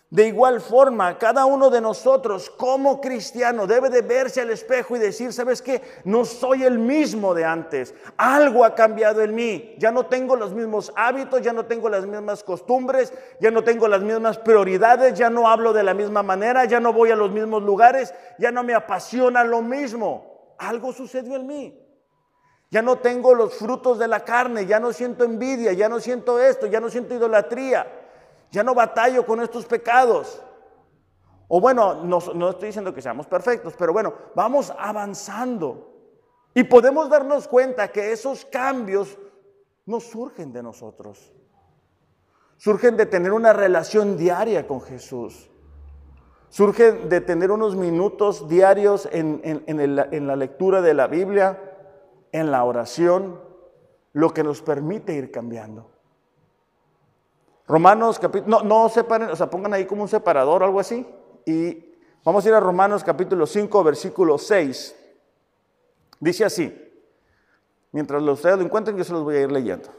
[0.09, 4.99] De igual forma, cada uno de nosotros como cristiano debe de verse al espejo y
[4.99, 5.81] decir, ¿sabes qué?
[6.05, 7.93] No soy el mismo de antes.
[8.15, 9.75] Algo ha cambiado en mí.
[9.79, 13.89] Ya no tengo los mismos hábitos, ya no tengo las mismas costumbres, ya no tengo
[13.89, 17.31] las mismas prioridades, ya no hablo de la misma manera, ya no voy a los
[17.31, 20.55] mismos lugares, ya no me apasiona lo mismo.
[20.57, 21.83] Algo sucedió en mí.
[22.71, 26.39] Ya no tengo los frutos de la carne, ya no siento envidia, ya no siento
[26.39, 28.06] esto, ya no siento idolatría.
[28.51, 30.41] Ya no batallo con estos pecados.
[31.47, 35.93] O bueno, no, estoy diciendo que seamos perfectos, pero bueno, vamos avanzando.
[36.53, 39.17] Y podemos darnos cuenta que esos cambios
[39.85, 41.33] no surgen de nosotros.
[42.57, 45.49] Surgen de tener una relación diaria con Jesús.
[46.49, 51.61] Surgen de tener unos minutos diarios en, en la lectura de la Biblia,
[52.31, 53.39] en la oración,
[54.13, 55.96] lo que nos permite ir cambiando.
[57.67, 61.05] Romanos capítulo, no, no separen, o sea, pongan ahí como un separador o algo así.
[61.45, 64.95] Y vamos a ir a Romanos capítulo 5, versículo 6.
[66.19, 66.73] Dice así,
[67.91, 69.89] mientras ustedes lo encuentren, yo se los voy a ir leyendo.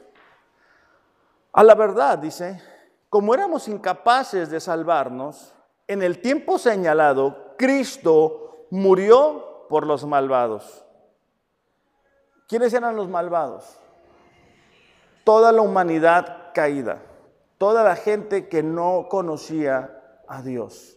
[1.53, 2.63] A la verdad, dice,
[3.11, 5.53] como éramos incapaces de salvarnos,
[5.87, 10.87] en el tiempo señalado, Cristo murió por los malvados.
[12.47, 13.79] ¿Quiénes eran los malvados?
[15.23, 17.03] Toda la humanidad caída
[17.59, 20.97] toda la gente que no conocía a Dios.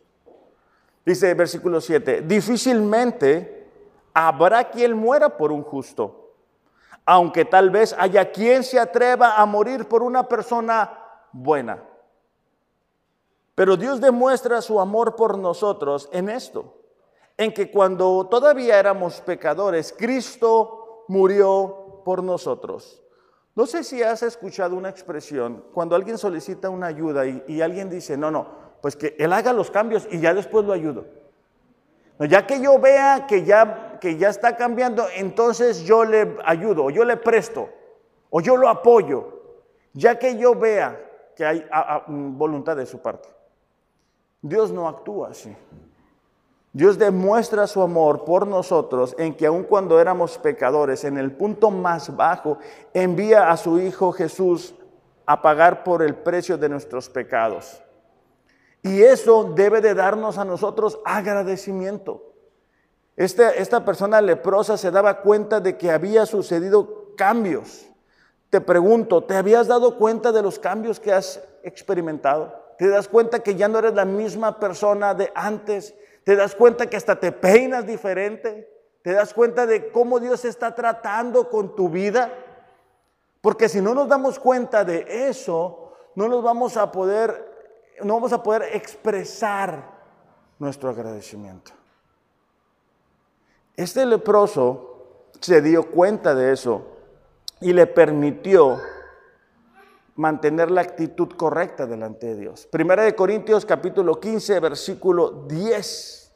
[1.03, 3.67] Dice versículo 7, difícilmente
[4.13, 6.35] habrá quien muera por un justo,
[7.05, 10.97] aunque tal vez haya quien se atreva a morir por una persona
[11.31, 11.83] buena.
[13.55, 16.77] Pero Dios demuestra su amor por nosotros en esto,
[17.37, 23.00] en que cuando todavía éramos pecadores, Cristo murió por nosotros.
[23.55, 28.15] No sé si has escuchado una expresión cuando alguien solicita una ayuda y, alguien dice,
[28.15, 28.47] no, no,
[28.81, 31.05] pues que él haga los cambios y ya después lo ayudo.
[32.17, 36.85] No, ya que yo vea que ya, que ya está cambiando, entonces yo le ayudo,
[36.85, 37.69] o yo le presto,
[38.29, 39.41] o yo lo apoyo,
[39.93, 40.99] ya que yo vea
[41.35, 41.67] que hay
[42.07, 43.27] voluntad de su parte.
[44.41, 45.55] Dios no actúa así.
[46.73, 51.69] Dios demuestra su amor por nosotros en que aun cuando éramos pecadores, en el punto
[51.69, 52.59] más bajo,
[52.93, 54.73] envía a su Hijo Jesús
[55.25, 57.81] a pagar por el precio de nuestros pecados.
[58.83, 62.33] Y eso debe de darnos a nosotros agradecimiento.
[63.17, 67.85] Este, esta persona leprosa se daba cuenta de que había sucedido cambios.
[68.49, 72.53] Te pregunto, ¿te habías dado cuenta de los cambios que has experimentado?
[72.77, 75.93] ¿Te das cuenta que ya no eres la misma persona de antes?
[76.23, 78.69] Te das cuenta que hasta te peinas diferente.
[79.01, 82.31] Te das cuenta de cómo Dios está tratando con tu vida.
[83.41, 88.33] Porque si no nos damos cuenta de eso, no nos vamos a poder, no vamos
[88.33, 89.99] a poder expresar
[90.59, 91.71] nuestro agradecimiento.
[93.75, 94.91] Este leproso
[95.39, 96.85] se dio cuenta de eso
[97.59, 98.79] y le permitió
[100.21, 102.67] mantener la actitud correcta delante de Dios.
[102.67, 106.31] Primera de Corintios capítulo 15, versículo 10.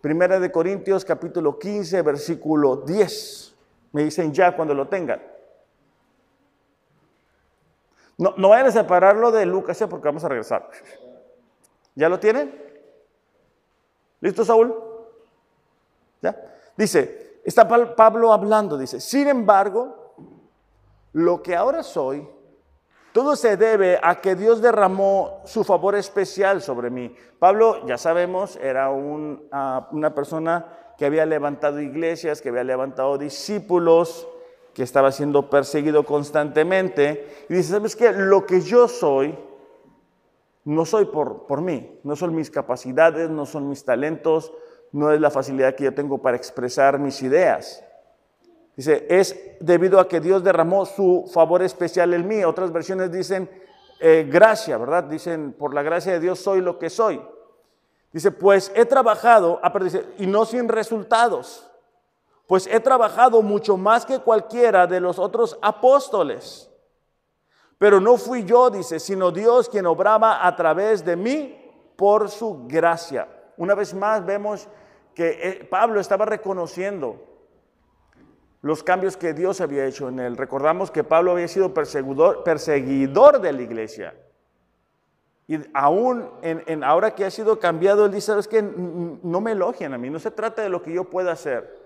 [0.00, 3.54] Primera de Corintios capítulo 15, versículo 10.
[3.92, 5.22] Me dicen ya cuando lo tengan.
[8.16, 9.86] No, no vayan a separarlo de Lucas ¿eh?
[9.86, 10.70] porque vamos a regresar.
[11.94, 12.62] ¿Ya lo tienen?
[14.22, 14.74] ¿Listo, Saúl?
[16.22, 16.34] ¿Ya?
[16.78, 20.14] Dice, está Pablo hablando, dice, sin embargo,
[21.12, 22.26] lo que ahora soy,
[23.14, 27.14] todo se debe a que Dios derramó su favor especial sobre mí.
[27.38, 28.88] Pablo, ya sabemos, era
[29.52, 30.66] ah, una persona
[30.98, 34.26] que había levantado iglesias, que había levantado discípulos,
[34.74, 37.46] que estaba siendo perseguido constantemente.
[37.48, 38.10] Y dice, ¿sabes qué?
[38.10, 39.38] Lo que yo soy,
[40.64, 44.52] no soy por, por mí, no son mis capacidades, no son mis talentos,
[44.90, 47.84] no es la facilidad que yo tengo para expresar mis ideas.
[48.76, 52.44] Dice, es debido a que Dios derramó su favor especial en mí.
[52.44, 53.48] Otras versiones dicen
[54.00, 55.04] eh, gracia, ¿verdad?
[55.04, 57.22] Dicen, por la gracia de Dios soy lo que soy.
[58.12, 59.72] Dice, pues he trabajado, ah,
[60.18, 61.70] y no sin resultados,
[62.46, 66.70] pues he trabajado mucho más que cualquiera de los otros apóstoles.
[67.78, 71.60] Pero no fui yo, dice, sino Dios quien obraba a través de mí
[71.96, 73.28] por su gracia.
[73.56, 74.68] Una vez más vemos
[75.14, 77.33] que eh, Pablo estaba reconociendo
[78.64, 80.38] los cambios que Dios había hecho en él.
[80.38, 84.14] Recordamos que Pablo había sido perseguidor, de la iglesia.
[85.46, 89.92] Y aún en, ahora que ha sido cambiado, él dice, ¿sabes que No me elogian
[89.92, 91.78] a mí, no se trata de lo que yo pueda hacer,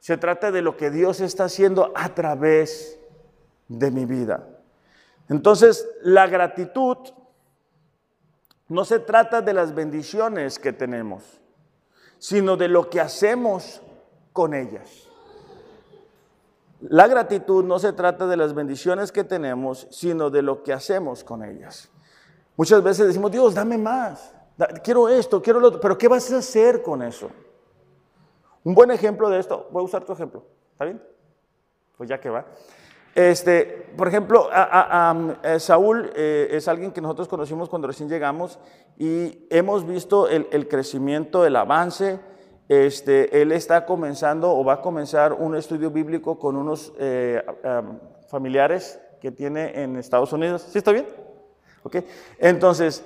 [0.00, 3.00] se trata de lo que Dios está haciendo a través
[3.68, 4.46] de mi vida.
[5.30, 6.98] Entonces, la gratitud
[8.68, 11.40] no se trata de las bendiciones que tenemos,
[12.18, 13.80] sino de lo que hacemos
[14.34, 15.08] con ellas.
[16.88, 21.22] La gratitud no se trata de las bendiciones que tenemos, sino de lo que hacemos
[21.22, 21.90] con ellas.
[22.56, 24.34] Muchas veces decimos, Dios, dame más,
[24.82, 27.30] quiero esto, quiero lo otro, pero ¿qué vas a hacer con eso?
[28.64, 31.02] Un buen ejemplo de esto, voy a usar tu ejemplo, ¿está bien?
[31.96, 32.46] Pues ya que va.
[33.14, 35.14] Este, por ejemplo, a,
[35.58, 38.58] Saúl eh, es alguien que nosotros conocimos cuando recién llegamos
[38.98, 42.20] y hemos visto el crecimiento, el avance,
[42.72, 47.42] este, él está comenzando o va a comenzar un estudio bíblico con unos eh,
[48.28, 50.66] familiares que tiene en Estados Unidos.
[50.70, 51.06] ¿Sí está bien?
[51.82, 51.96] ¿Ok?
[52.38, 53.04] Entonces,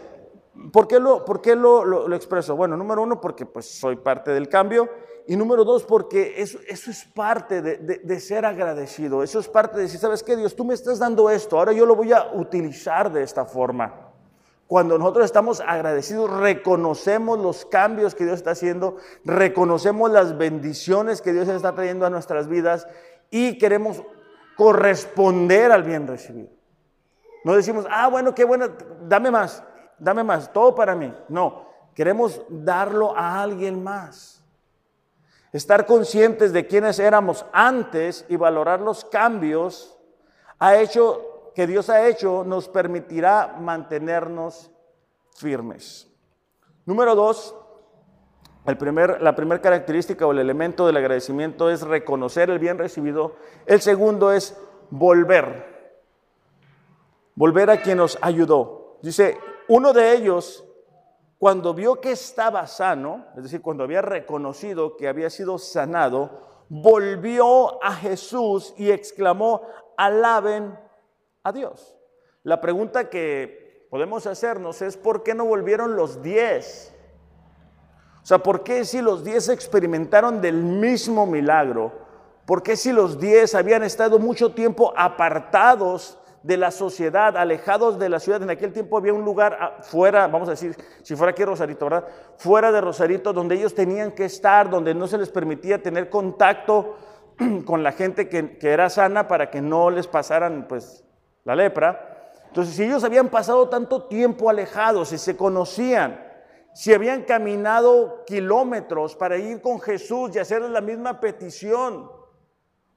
[0.72, 2.56] ¿por qué, lo, por qué lo, expreso?
[2.56, 4.88] Bueno, número uno, porque pues soy parte del cambio.
[5.28, 9.24] Y número dos, porque eso, es parte de, de, de, ser agradecido.
[9.24, 10.54] Eso es parte de decir, ¿sabes qué, Dios?
[10.54, 14.05] Tú me estás dando esto, ahora yo lo voy a utilizar de esta forma.
[14.66, 21.32] Cuando nosotros estamos agradecidos, reconocemos los cambios que Dios está haciendo, reconocemos las bendiciones que
[21.32, 22.88] Dios está trayendo a nuestras vidas
[23.30, 24.02] y queremos
[24.56, 26.48] corresponder al bien recibido.
[27.44, 28.66] No decimos, ah, bueno, qué bueno,
[29.02, 29.62] dame más,
[29.98, 31.14] dame más, todo para mí.
[31.28, 34.42] No, queremos darlo a alguien más.
[35.52, 39.96] Estar conscientes de quiénes éramos antes y valorar los cambios
[40.58, 44.70] ha hecho que Dios ha hecho nos permitirá mantenernos
[45.36, 46.06] firmes.
[46.84, 47.56] Número dos,
[48.66, 53.36] el primer, la primera característica o el elemento del agradecimiento es reconocer el bien recibido.
[53.64, 54.54] El segundo es
[54.90, 56.04] volver.
[57.34, 58.98] Volver a quien nos ayudó.
[59.00, 59.38] Dice,
[59.68, 60.62] uno de ellos,
[61.38, 67.82] cuando vio que estaba sano, es decir, cuando había reconocido que había sido sanado, volvió
[67.82, 69.62] a Jesús y exclamó,
[69.96, 70.84] alaben
[71.46, 71.96] a Dios.
[72.42, 76.92] La pregunta que podemos hacernos es, ¿por qué no volvieron los diez?
[78.22, 81.92] O sea, ¿por qué si los diez experimentaron del mismo milagro?
[82.44, 88.08] ¿Por qué si los diez habían estado mucho tiempo apartados de la sociedad, alejados de
[88.08, 88.42] la ciudad?
[88.42, 92.08] En aquel tiempo había un lugar fuera, vamos a decir, si fuera aquí Rosarito, ¿verdad?
[92.38, 96.96] Fuera de Rosarito, donde ellos tenían que estar, donde no se les permitía tener contacto
[97.64, 101.05] con la gente que, que era sana para que no les pasaran, pues,
[101.46, 102.32] la lepra.
[102.48, 106.22] Entonces, si ellos habían pasado tanto tiempo alejados y se conocían,
[106.74, 112.10] si habían caminado kilómetros para ir con Jesús y hacerle la misma petición,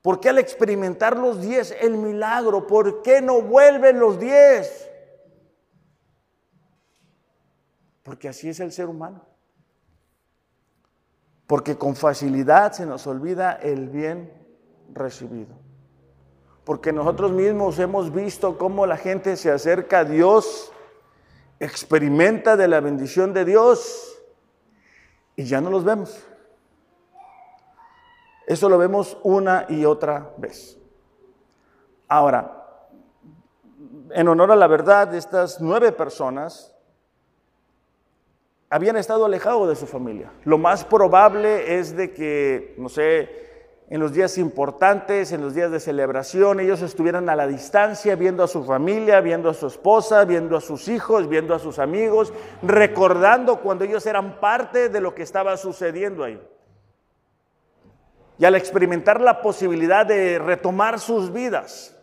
[0.02, 2.68] ¿por qué al experimentar los diez el milagro?
[2.68, 4.90] ¿Por qué no vuelven los diez?
[8.04, 9.24] Porque así es el ser humano.
[11.46, 14.34] Porque con facilidad se nos olvida el bien
[14.92, 15.69] recibido
[16.64, 20.72] porque nosotros mismos hemos visto cómo la gente se acerca a Dios,
[21.60, 24.22] experimenta de la bendición de Dios
[25.36, 26.26] y ya no los vemos.
[28.46, 30.78] Eso lo vemos una y otra vez.
[32.08, 32.66] Ahora,
[34.12, 36.76] en honor a la verdad, estas nueve personas
[38.70, 40.32] habían estado alejados de su familia.
[40.46, 43.49] Lo más probable es de que, no sé,
[43.92, 48.44] en los días importantes, en los días de celebración, ellos estuvieran a la distancia viendo
[48.44, 52.32] a su familia, viendo a su esposa, viendo a sus hijos, viendo a sus amigos,
[52.62, 56.40] recordando cuando ellos eran parte de lo que estaba sucediendo ahí.
[58.38, 61.98] Y al experimentar la posibilidad de retomar sus vidas,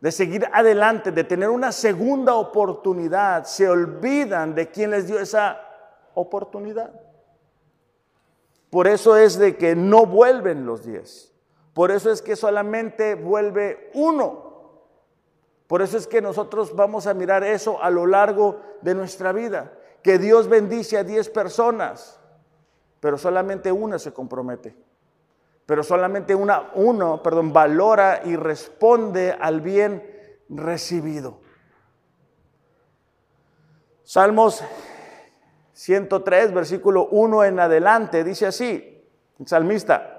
[0.00, 5.58] de seguir adelante, de tener una segunda oportunidad, se olvidan de quién les dio esa
[6.12, 6.92] oportunidad.
[8.74, 11.32] Por eso es de que no vuelven los diez.
[11.74, 14.80] Por eso es que solamente vuelve uno.
[15.68, 19.78] Por eso es que nosotros vamos a mirar eso a lo largo de nuestra vida.
[20.02, 22.18] Que Dios bendice a diez personas,
[22.98, 24.76] pero solamente una se compromete.
[25.66, 30.02] Pero solamente una, uno, perdón, valora y responde al bien
[30.48, 31.38] recibido.
[34.02, 34.64] Salmos
[35.74, 39.04] 103, versículo 1 en adelante, dice así,
[39.38, 40.14] el salmista.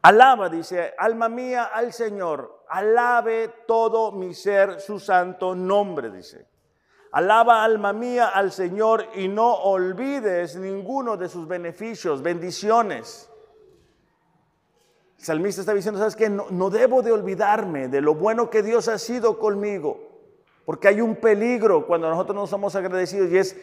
[0.00, 6.46] Alaba, dice, alma mía al Señor, alabe todo mi ser su santo nombre, dice.
[7.12, 13.30] Alaba alma mía al Señor y no olvides ninguno de sus beneficios, bendiciones.
[15.18, 16.30] El salmista está diciendo, ¿sabes qué?
[16.30, 20.05] No, no debo de olvidarme de lo bueno que Dios ha sido conmigo.
[20.66, 23.56] Porque hay un peligro cuando nosotros no somos agradecidos y es,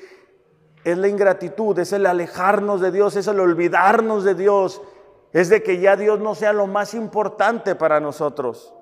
[0.85, 4.81] es la ingratitud, es el alejarnos de Dios, es el olvidarnos de Dios,
[5.33, 8.73] es de que ya Dios no sea lo más importante para nosotros.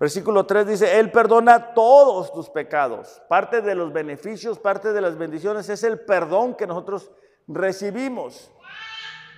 [0.00, 3.22] Versículo 3 dice, Él perdona todos tus pecados.
[3.28, 7.12] Parte de los beneficios, parte de las bendiciones es el perdón que nosotros
[7.46, 8.50] recibimos.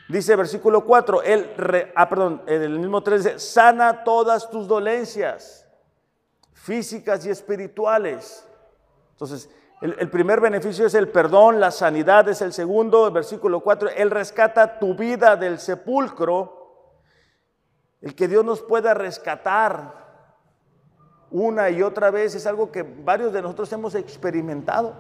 [0.09, 5.64] Dice versículo 4, Él, ah, perdón, en el mismo 3 dice, sana todas tus dolencias
[6.65, 8.49] físicas y espirituales.
[9.13, 9.51] Entonces,
[9.83, 14.11] el, primer beneficio es el perdón, la sanidad es el segundo, el versículo 4, Él
[14.11, 16.97] rescata tu vida del sepulcro,
[18.01, 20.05] el que Dios nos pueda rescatar
[21.31, 24.95] una y otra vez es algo que varios de nosotros hemos experimentado.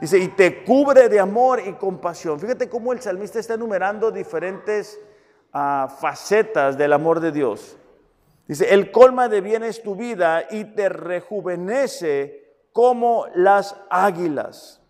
[0.00, 2.38] Dice, y te cubre de amor y compasión.
[2.38, 5.00] Fíjate cómo el salmista está enumerando diferentes
[5.52, 7.76] ah, facetas del amor de Dios.
[8.48, 14.80] Dice, el colma de bienes tu vida y te rejuvenece como las águilas.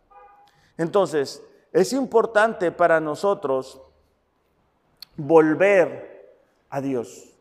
[0.77, 1.43] Entonces,
[1.73, 3.83] es importante para nosotros
[5.17, 6.39] volver
[6.71, 7.35] a Dios.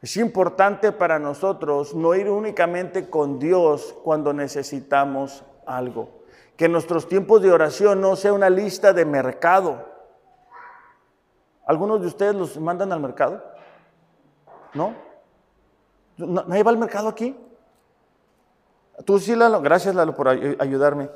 [0.00, 6.24] Es importante para nosotros no ir únicamente con Dios cuando necesitamos algo.
[6.56, 9.84] Que nuestros tiempos de oración no sea una lista de mercado.
[11.66, 13.53] ¿Algunos de ustedes los mandan al mercado?
[14.74, 14.94] ¿No?
[16.16, 17.36] ¿Nadie va al mercado aquí?
[19.04, 19.60] Tú sí, Lalo.
[19.60, 21.10] Gracias, Lalo, por ayudarme.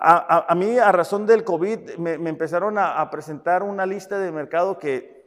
[0.00, 5.26] A, mí, a razón del COVID, me, empezaron a, presentar una lista de mercado que,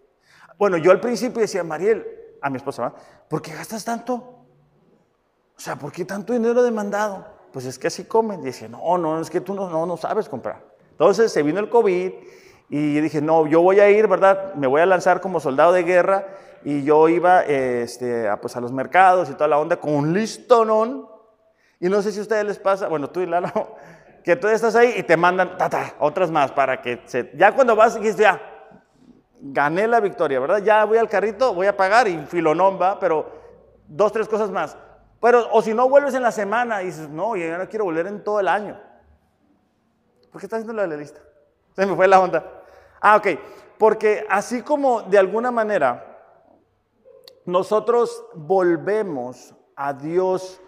[0.57, 2.07] bueno, yo al principio decía, Mariel,
[2.41, 2.93] a mi esposa,
[3.27, 4.13] ¿por qué gastas tanto?
[4.13, 7.27] O sea, ¿por qué tanto dinero demandado?
[7.51, 8.41] Pues es que así comen.
[8.41, 10.63] Decía, no, no, es que tú no, no, no sabes comprar.
[10.91, 12.11] Entonces se vino el COVID
[12.69, 14.53] y dije, no, yo voy a ir, ¿verdad?
[14.55, 16.25] Me voy a lanzar como soldado de guerra
[16.64, 20.14] y yo iba este, a, pues, a los mercados y toda la onda con un
[20.14, 21.07] listonón.
[21.80, 23.76] Y no sé si a ustedes les pasa, bueno, tú y Lalo,
[24.24, 27.32] que tú estás ahí y te mandan ta, otras más para que se...
[27.36, 28.39] Ya cuando vas, dices, ya,
[29.41, 30.59] gané la victoria, ¿verdad?
[30.59, 33.32] Ya voy al carrito, voy a pagar y filonón va, pero
[33.88, 34.78] dos, tres cosas más.
[35.20, 38.07] Pero, o si no vuelves en la semana y dices, no, yo no quiero volver
[38.07, 38.80] en todo el año.
[40.32, 41.20] ¿Por qué estás haciendo la lista?
[41.76, 42.43] Se me fue la onda.
[43.01, 43.28] Ah, ok.
[43.78, 46.11] Porque así como de alguna manera
[47.45, 50.59] nosotros volvemos a Dios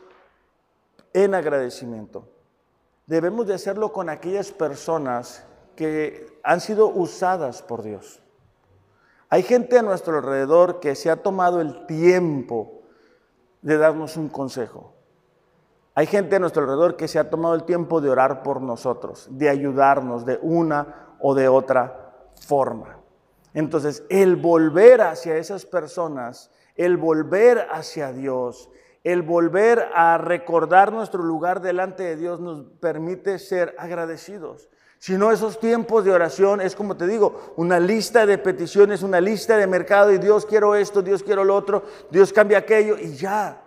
[1.13, 2.27] en agradecimiento.
[3.05, 5.45] Debemos de hacerlo con aquellas personas
[5.75, 8.21] que han sido usadas por Dios.
[9.29, 12.81] Hay gente a nuestro alrededor que se ha tomado el tiempo
[13.61, 14.93] de darnos un consejo.
[15.95, 19.27] Hay gente a nuestro alrededor que se ha tomado el tiempo de orar por nosotros,
[19.31, 22.99] de ayudarnos de una o de otra forma.
[23.53, 28.69] Entonces, el volver hacia esas personas el volver hacia Dios,
[29.03, 34.69] el volver a recordar nuestro lugar delante de Dios nos permite ser agradecidos.
[34.97, 39.19] Si no, esos tiempos de oración es como te digo, una lista de peticiones, una
[39.19, 43.13] lista de mercado y Dios quiero esto, Dios quiero lo otro, Dios cambia aquello y
[43.13, 43.61] ya.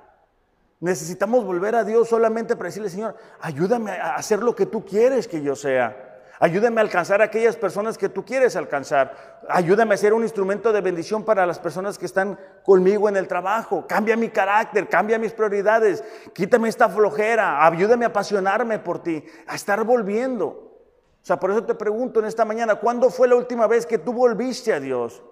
[0.80, 5.28] Necesitamos volver a Dios solamente para decirle, Señor, ayúdame a hacer lo que tú quieres
[5.28, 6.05] que yo sea.
[6.39, 9.41] Ayúdame a alcanzar a aquellas personas que tú quieres alcanzar.
[9.49, 13.26] Ayúdame a ser un instrumento de bendición para las personas que están conmigo en el
[13.26, 13.87] trabajo.
[13.89, 16.05] Cambia mi carácter, cambia mis prioridades.
[16.34, 17.64] Quítame esta flojera.
[17.66, 20.47] Ayúdame a apasionarme por ti, a estar volviendo.
[20.47, 23.99] O sea, por eso te pregunto en esta mañana, ¿cuándo fue la última vez que
[23.99, 25.22] tú volviste a Dios?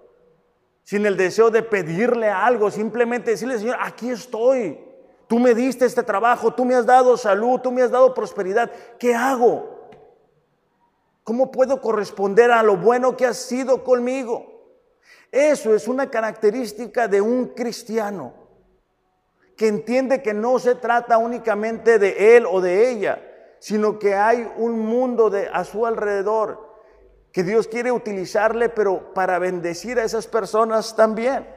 [0.83, 4.79] Sin el deseo de pedirle algo, simplemente decirle, Señor, aquí estoy.
[5.27, 8.71] Tú me diste este trabajo, tú me has dado salud, tú me has dado prosperidad.
[8.99, 9.74] ¿Qué hago?
[11.25, 14.45] ¿Cómo puedo corresponder a lo bueno que has sido conmigo?
[15.31, 18.35] Eso es una característica de un cristiano
[19.57, 23.23] que entiende que no se trata únicamente de él o de ella,
[23.57, 26.75] sino que hay un mundo de, a su alrededor
[27.31, 31.47] que Dios quiere utilizarle, pero para bendecir a esas personas también.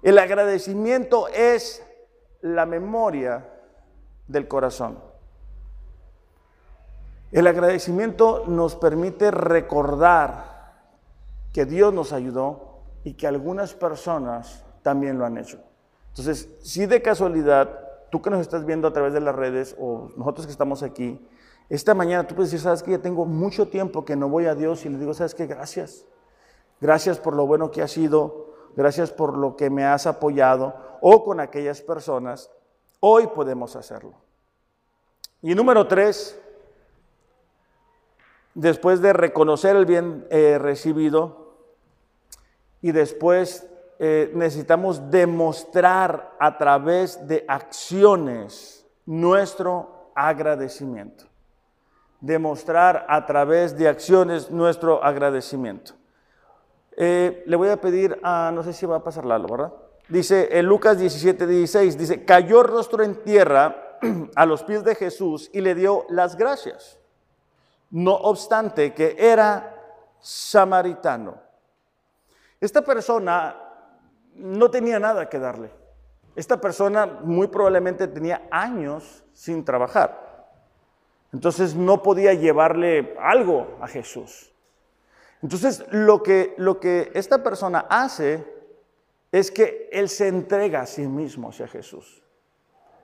[0.00, 1.84] El agradecimiento es
[2.40, 3.46] la memoria
[4.26, 5.09] del corazón.
[7.32, 10.50] El agradecimiento nos permite recordar
[11.52, 15.58] que Dios nos ayudó y que algunas personas también lo han hecho.
[16.08, 17.70] Entonces, si de casualidad,
[18.10, 21.24] tú que nos estás viendo a través de las redes o nosotros que estamos aquí,
[21.68, 24.56] esta mañana tú puedes decir, sabes que ya tengo mucho tiempo que no voy a
[24.56, 26.04] Dios y le digo, sabes que gracias.
[26.80, 31.24] Gracias por lo bueno que has sido, gracias por lo que me has apoyado o
[31.24, 32.50] con aquellas personas.
[32.98, 34.14] Hoy podemos hacerlo.
[35.42, 36.38] Y número tres,
[38.54, 41.54] después de reconocer el bien eh, recibido
[42.82, 43.66] y después
[43.98, 51.24] eh, necesitamos demostrar a través de acciones nuestro agradecimiento.
[52.20, 55.92] Demostrar a través de acciones nuestro agradecimiento.
[56.96, 59.72] Eh, le voy a pedir a, no sé si va a pasar Lalo, ¿verdad?
[60.08, 63.98] Dice en Lucas 17, 16, dice, cayó rostro en tierra
[64.34, 66.99] a los pies de Jesús y le dio las gracias
[67.90, 69.76] no obstante que era
[70.20, 71.40] samaritano.
[72.60, 73.56] Esta persona
[74.34, 75.70] no tenía nada que darle.
[76.36, 80.30] Esta persona muy probablemente tenía años sin trabajar.
[81.32, 84.52] Entonces no podía llevarle algo a Jesús.
[85.42, 88.44] Entonces lo que, lo que esta persona hace
[89.32, 92.22] es que él se entrega a sí mismo hacia Jesús.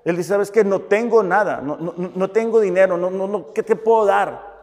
[0.05, 0.63] Él dice, ¿sabes qué?
[0.63, 4.56] No tengo nada, no, tengo dinero, no, ¿qué te puedo dar?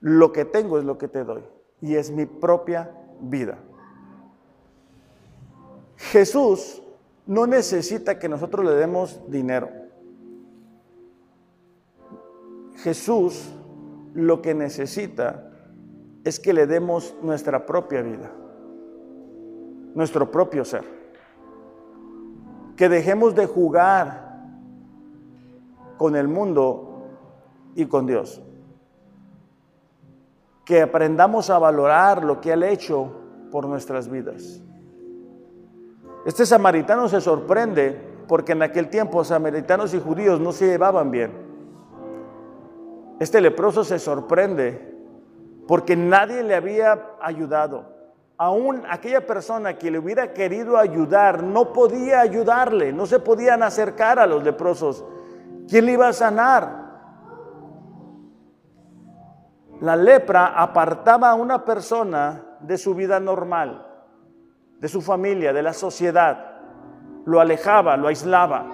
[0.00, 1.42] Lo que tengo es lo que te doy
[1.80, 2.90] y es mi propia
[3.20, 3.58] vida.
[5.96, 6.82] Jesús
[7.26, 9.68] no necesita que nosotros le demos dinero.
[12.76, 13.52] Jesús
[14.14, 15.52] lo que necesita
[16.24, 18.32] es que le demos nuestra propia vida,
[19.94, 20.84] nuestro propio ser.
[22.76, 24.30] Que dejemos de jugar
[25.98, 27.04] con el mundo
[27.74, 28.42] y con Dios
[30.70, 33.10] que aprendamos a valorar lo que Él ha hecho
[33.50, 34.62] por nuestras vidas.
[36.24, 41.32] Este samaritano se sorprende porque en aquel tiempo samaritanos y judíos no se llevaban bien.
[43.18, 44.94] Este leproso se sorprende
[45.66, 47.86] porque nadie le había ayudado.
[48.38, 54.20] Aún aquella persona que le hubiera querido ayudar no podía ayudarle, no se podían acercar
[54.20, 55.04] a los leprosos.
[55.68, 56.79] ¿Quién le iba a sanar?
[59.80, 63.86] La lepra apartaba a una persona de su vida normal,
[64.78, 66.60] de su familia, de la sociedad.
[67.24, 68.66] Lo alejaba, lo aislaba.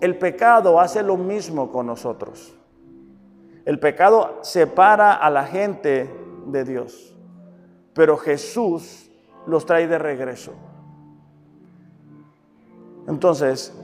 [0.00, 2.54] El pecado hace lo mismo con nosotros.
[3.64, 6.14] El pecado separa a la gente
[6.46, 7.16] de Dios,
[7.94, 9.10] pero Jesús
[9.46, 10.52] los trae de regreso.
[13.08, 13.74] Entonces,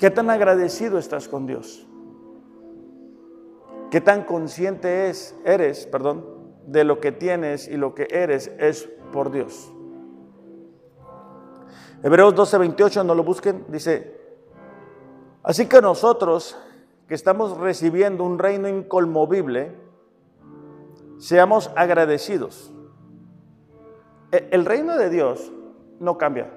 [0.00, 1.86] ¿qué tan agradecido estás con Dios?
[3.90, 6.24] ¿Qué tan consciente es, eres, perdón,
[6.66, 9.72] de lo que tienes y lo que eres es por Dios?
[12.02, 14.16] Hebreos 12:28, no lo busquen, dice,
[15.42, 16.56] así que nosotros
[17.08, 19.72] que estamos recibiendo un reino incolmovible,
[21.18, 22.72] seamos agradecidos.
[24.30, 25.52] E, el reino de Dios
[25.98, 26.48] no cambia.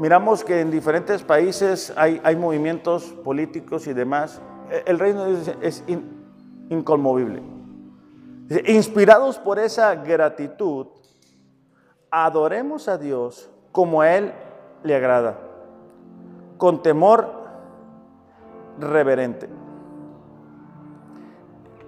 [0.00, 4.42] Miramos que en diferentes países hay, hay movimientos políticos y demás
[4.86, 5.84] el reino de Dios es
[6.68, 7.42] inconmovible.
[8.66, 10.86] Inspirados por esa gratitud,
[12.10, 14.32] adoremos a Dios como a Él
[14.82, 15.38] le agrada,
[16.56, 17.30] con temor
[18.78, 19.48] reverente.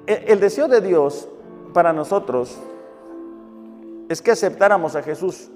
[0.07, 1.28] El, el deseo de Dios
[1.72, 2.59] para nosotros
[4.09, 5.51] es que aceptáramos a Jesús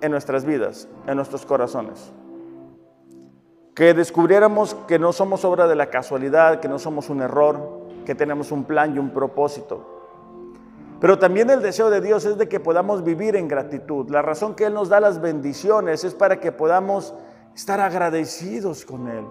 [0.00, 2.12] en nuestras vidas, en nuestros corazones
[3.76, 8.14] que descubriéramos que no somos obra de la casualidad, que no somos un error, que
[8.14, 10.14] tenemos un plan y un propósito.
[10.98, 14.08] Pero también el deseo de Dios es de que podamos vivir en gratitud.
[14.08, 17.12] La razón que Él nos da las bendiciones es para que podamos
[17.54, 19.26] estar agradecidos con Él,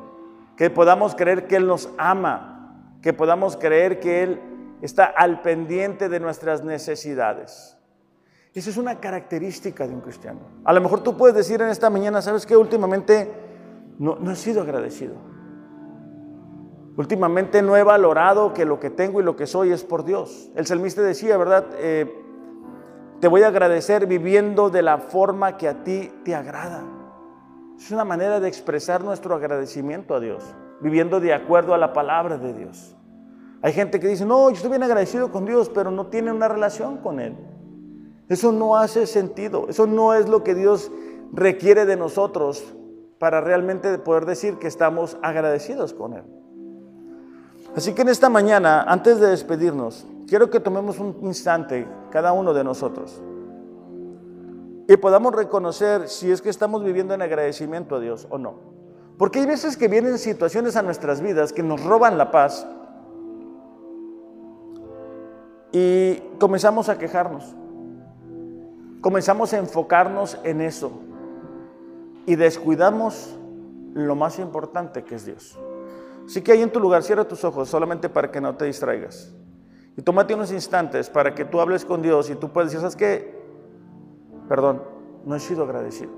[0.55, 4.39] que podamos creer que Él nos ama, que podamos creer que Él
[4.83, 7.79] está al pendiente de nuestras necesidades.
[8.53, 10.41] Esa es una característica de un cristiano.
[10.63, 12.55] A lo mejor tú puedes decir en esta mañana, ¿sabes qué?
[12.55, 13.44] Últimamente
[13.97, 15.15] no, he sido agradecido.
[16.97, 20.49] Últimamente no he valorado que lo que tengo y lo que soy es por Dios.
[20.55, 21.65] El salmista decía, ¿verdad?
[21.77, 22.23] Eh,
[23.19, 26.83] te voy a agradecer viviendo de la forma que a ti te agrada.
[27.77, 30.43] Es una manera de expresar nuestro agradecimiento a Dios,
[30.79, 32.95] viviendo de acuerdo a la palabra de Dios.
[33.61, 36.47] Hay gente que dice, no, yo estoy bien agradecido con Dios, pero no tiene una
[36.47, 37.35] relación con Él.
[38.29, 40.91] Eso no hace sentido, eso no es lo que Dios
[41.31, 42.75] requiere de nosotros
[43.19, 46.23] para realmente poder decir que estamos agradecidos con Él.
[47.75, 52.53] Así que en esta mañana, antes de despedirnos, quiero que tomemos un instante, cada uno
[52.53, 53.21] de nosotros,
[54.87, 58.75] y podamos reconocer si es que estamos viviendo en agradecimiento a Dios o no.
[59.17, 62.67] Porque hay veces que vienen situaciones a nuestras vidas que nos roban la paz
[65.71, 67.55] y comenzamos a quejarnos
[69.05, 70.91] comenzamos a enfocarnos en eso
[72.25, 73.37] y descuidamos
[73.93, 75.57] lo más importante que es Dios.
[76.25, 79.33] Así que ahí en tu lugar cierra tus ojos solamente para que no te distraigas.
[79.95, 82.95] Y tómate unos instantes para que tú hables con Dios y tú puedes decir, ¿sabes
[82.95, 83.45] qué?
[84.49, 84.83] Perdón,
[85.25, 86.11] no he sido agradecido.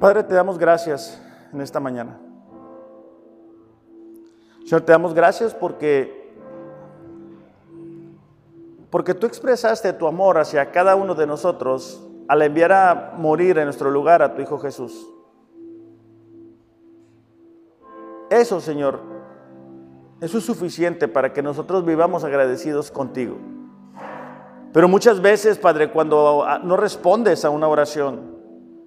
[0.00, 1.20] Padre, te damos gracias
[1.52, 2.18] en esta mañana.
[4.64, 6.15] Señor, te damos gracias porque,
[8.96, 13.64] porque tú expresaste tu amor hacia cada uno de nosotros al enviar a morir en
[13.64, 15.06] nuestro lugar a tu Hijo Jesús.
[18.30, 19.00] Eso, Señor,
[20.22, 23.36] eso es suficiente para que nosotros vivamos agradecidos contigo.
[24.72, 28.34] Pero muchas veces, Padre, cuando no respondes a una oración,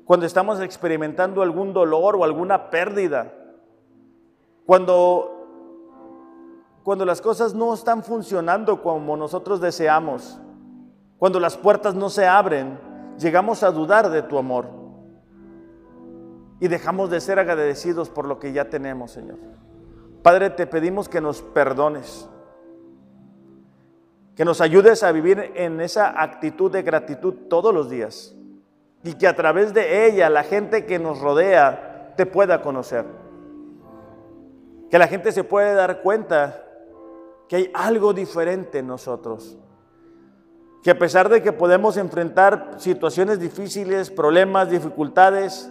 [0.05, 3.31] cuando estamos experimentando algún dolor o alguna pérdida,
[4.65, 5.38] cuando
[6.89, 10.39] cuando las cosas no están funcionando como nosotros deseamos,
[11.19, 12.79] cuando las puertas no se abren,
[13.19, 14.65] llegamos a dudar de tu amor
[16.59, 19.37] y dejamos de ser agradecidos por lo que ya tenemos, Señor.
[20.23, 22.27] Padre, te pedimos que nos perdones,
[24.35, 28.35] que nos ayudes a vivir en esa actitud de gratitud todos los días
[29.03, 33.05] y que a través de ella la gente que nos rodea te pueda conocer.
[34.89, 36.65] Que la gente se pueda dar cuenta
[37.49, 39.57] que hay algo diferente en nosotros.
[40.83, 45.69] Que a pesar de que podemos enfrentar situaciones difíciles, problemas, dificultades,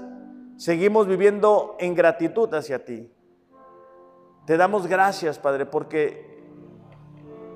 [0.56, 3.10] seguimos viviendo en gratitud hacia ti.
[4.44, 6.42] Te damos gracias, Padre, porque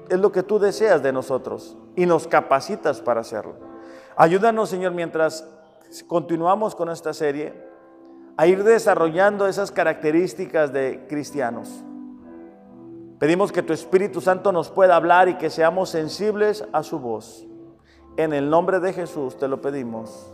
[0.08, 3.56] es lo que tú deseas de nosotros y nos capacitas para hacerlo.
[4.16, 5.46] Ayúdanos, Señor, mientras
[6.06, 7.54] continuamos con esta serie,
[8.36, 11.84] a ir desarrollando esas características de cristianos.
[13.22, 17.46] Pedimos que tu Espíritu Santo nos pueda hablar y que seamos sensibles a su voz.
[18.16, 20.28] En el nombre de Jesús te lo pedimos.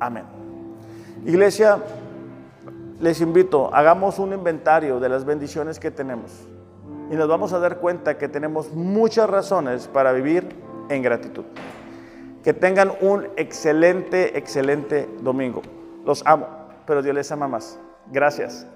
[0.00, 0.24] Amén.
[1.24, 1.78] Iglesia,
[2.98, 6.32] les invito, hagamos un inventario de las bendiciones que tenemos
[7.12, 10.48] y nos vamos a dar cuenta que tenemos muchas razones para vivir
[10.88, 11.44] en gratitud.
[12.42, 15.62] Que tengan un excelente, excelente domingo.
[16.04, 16.48] Los amo,
[16.88, 17.78] pero Dios les ama más.
[18.10, 18.66] Gracias.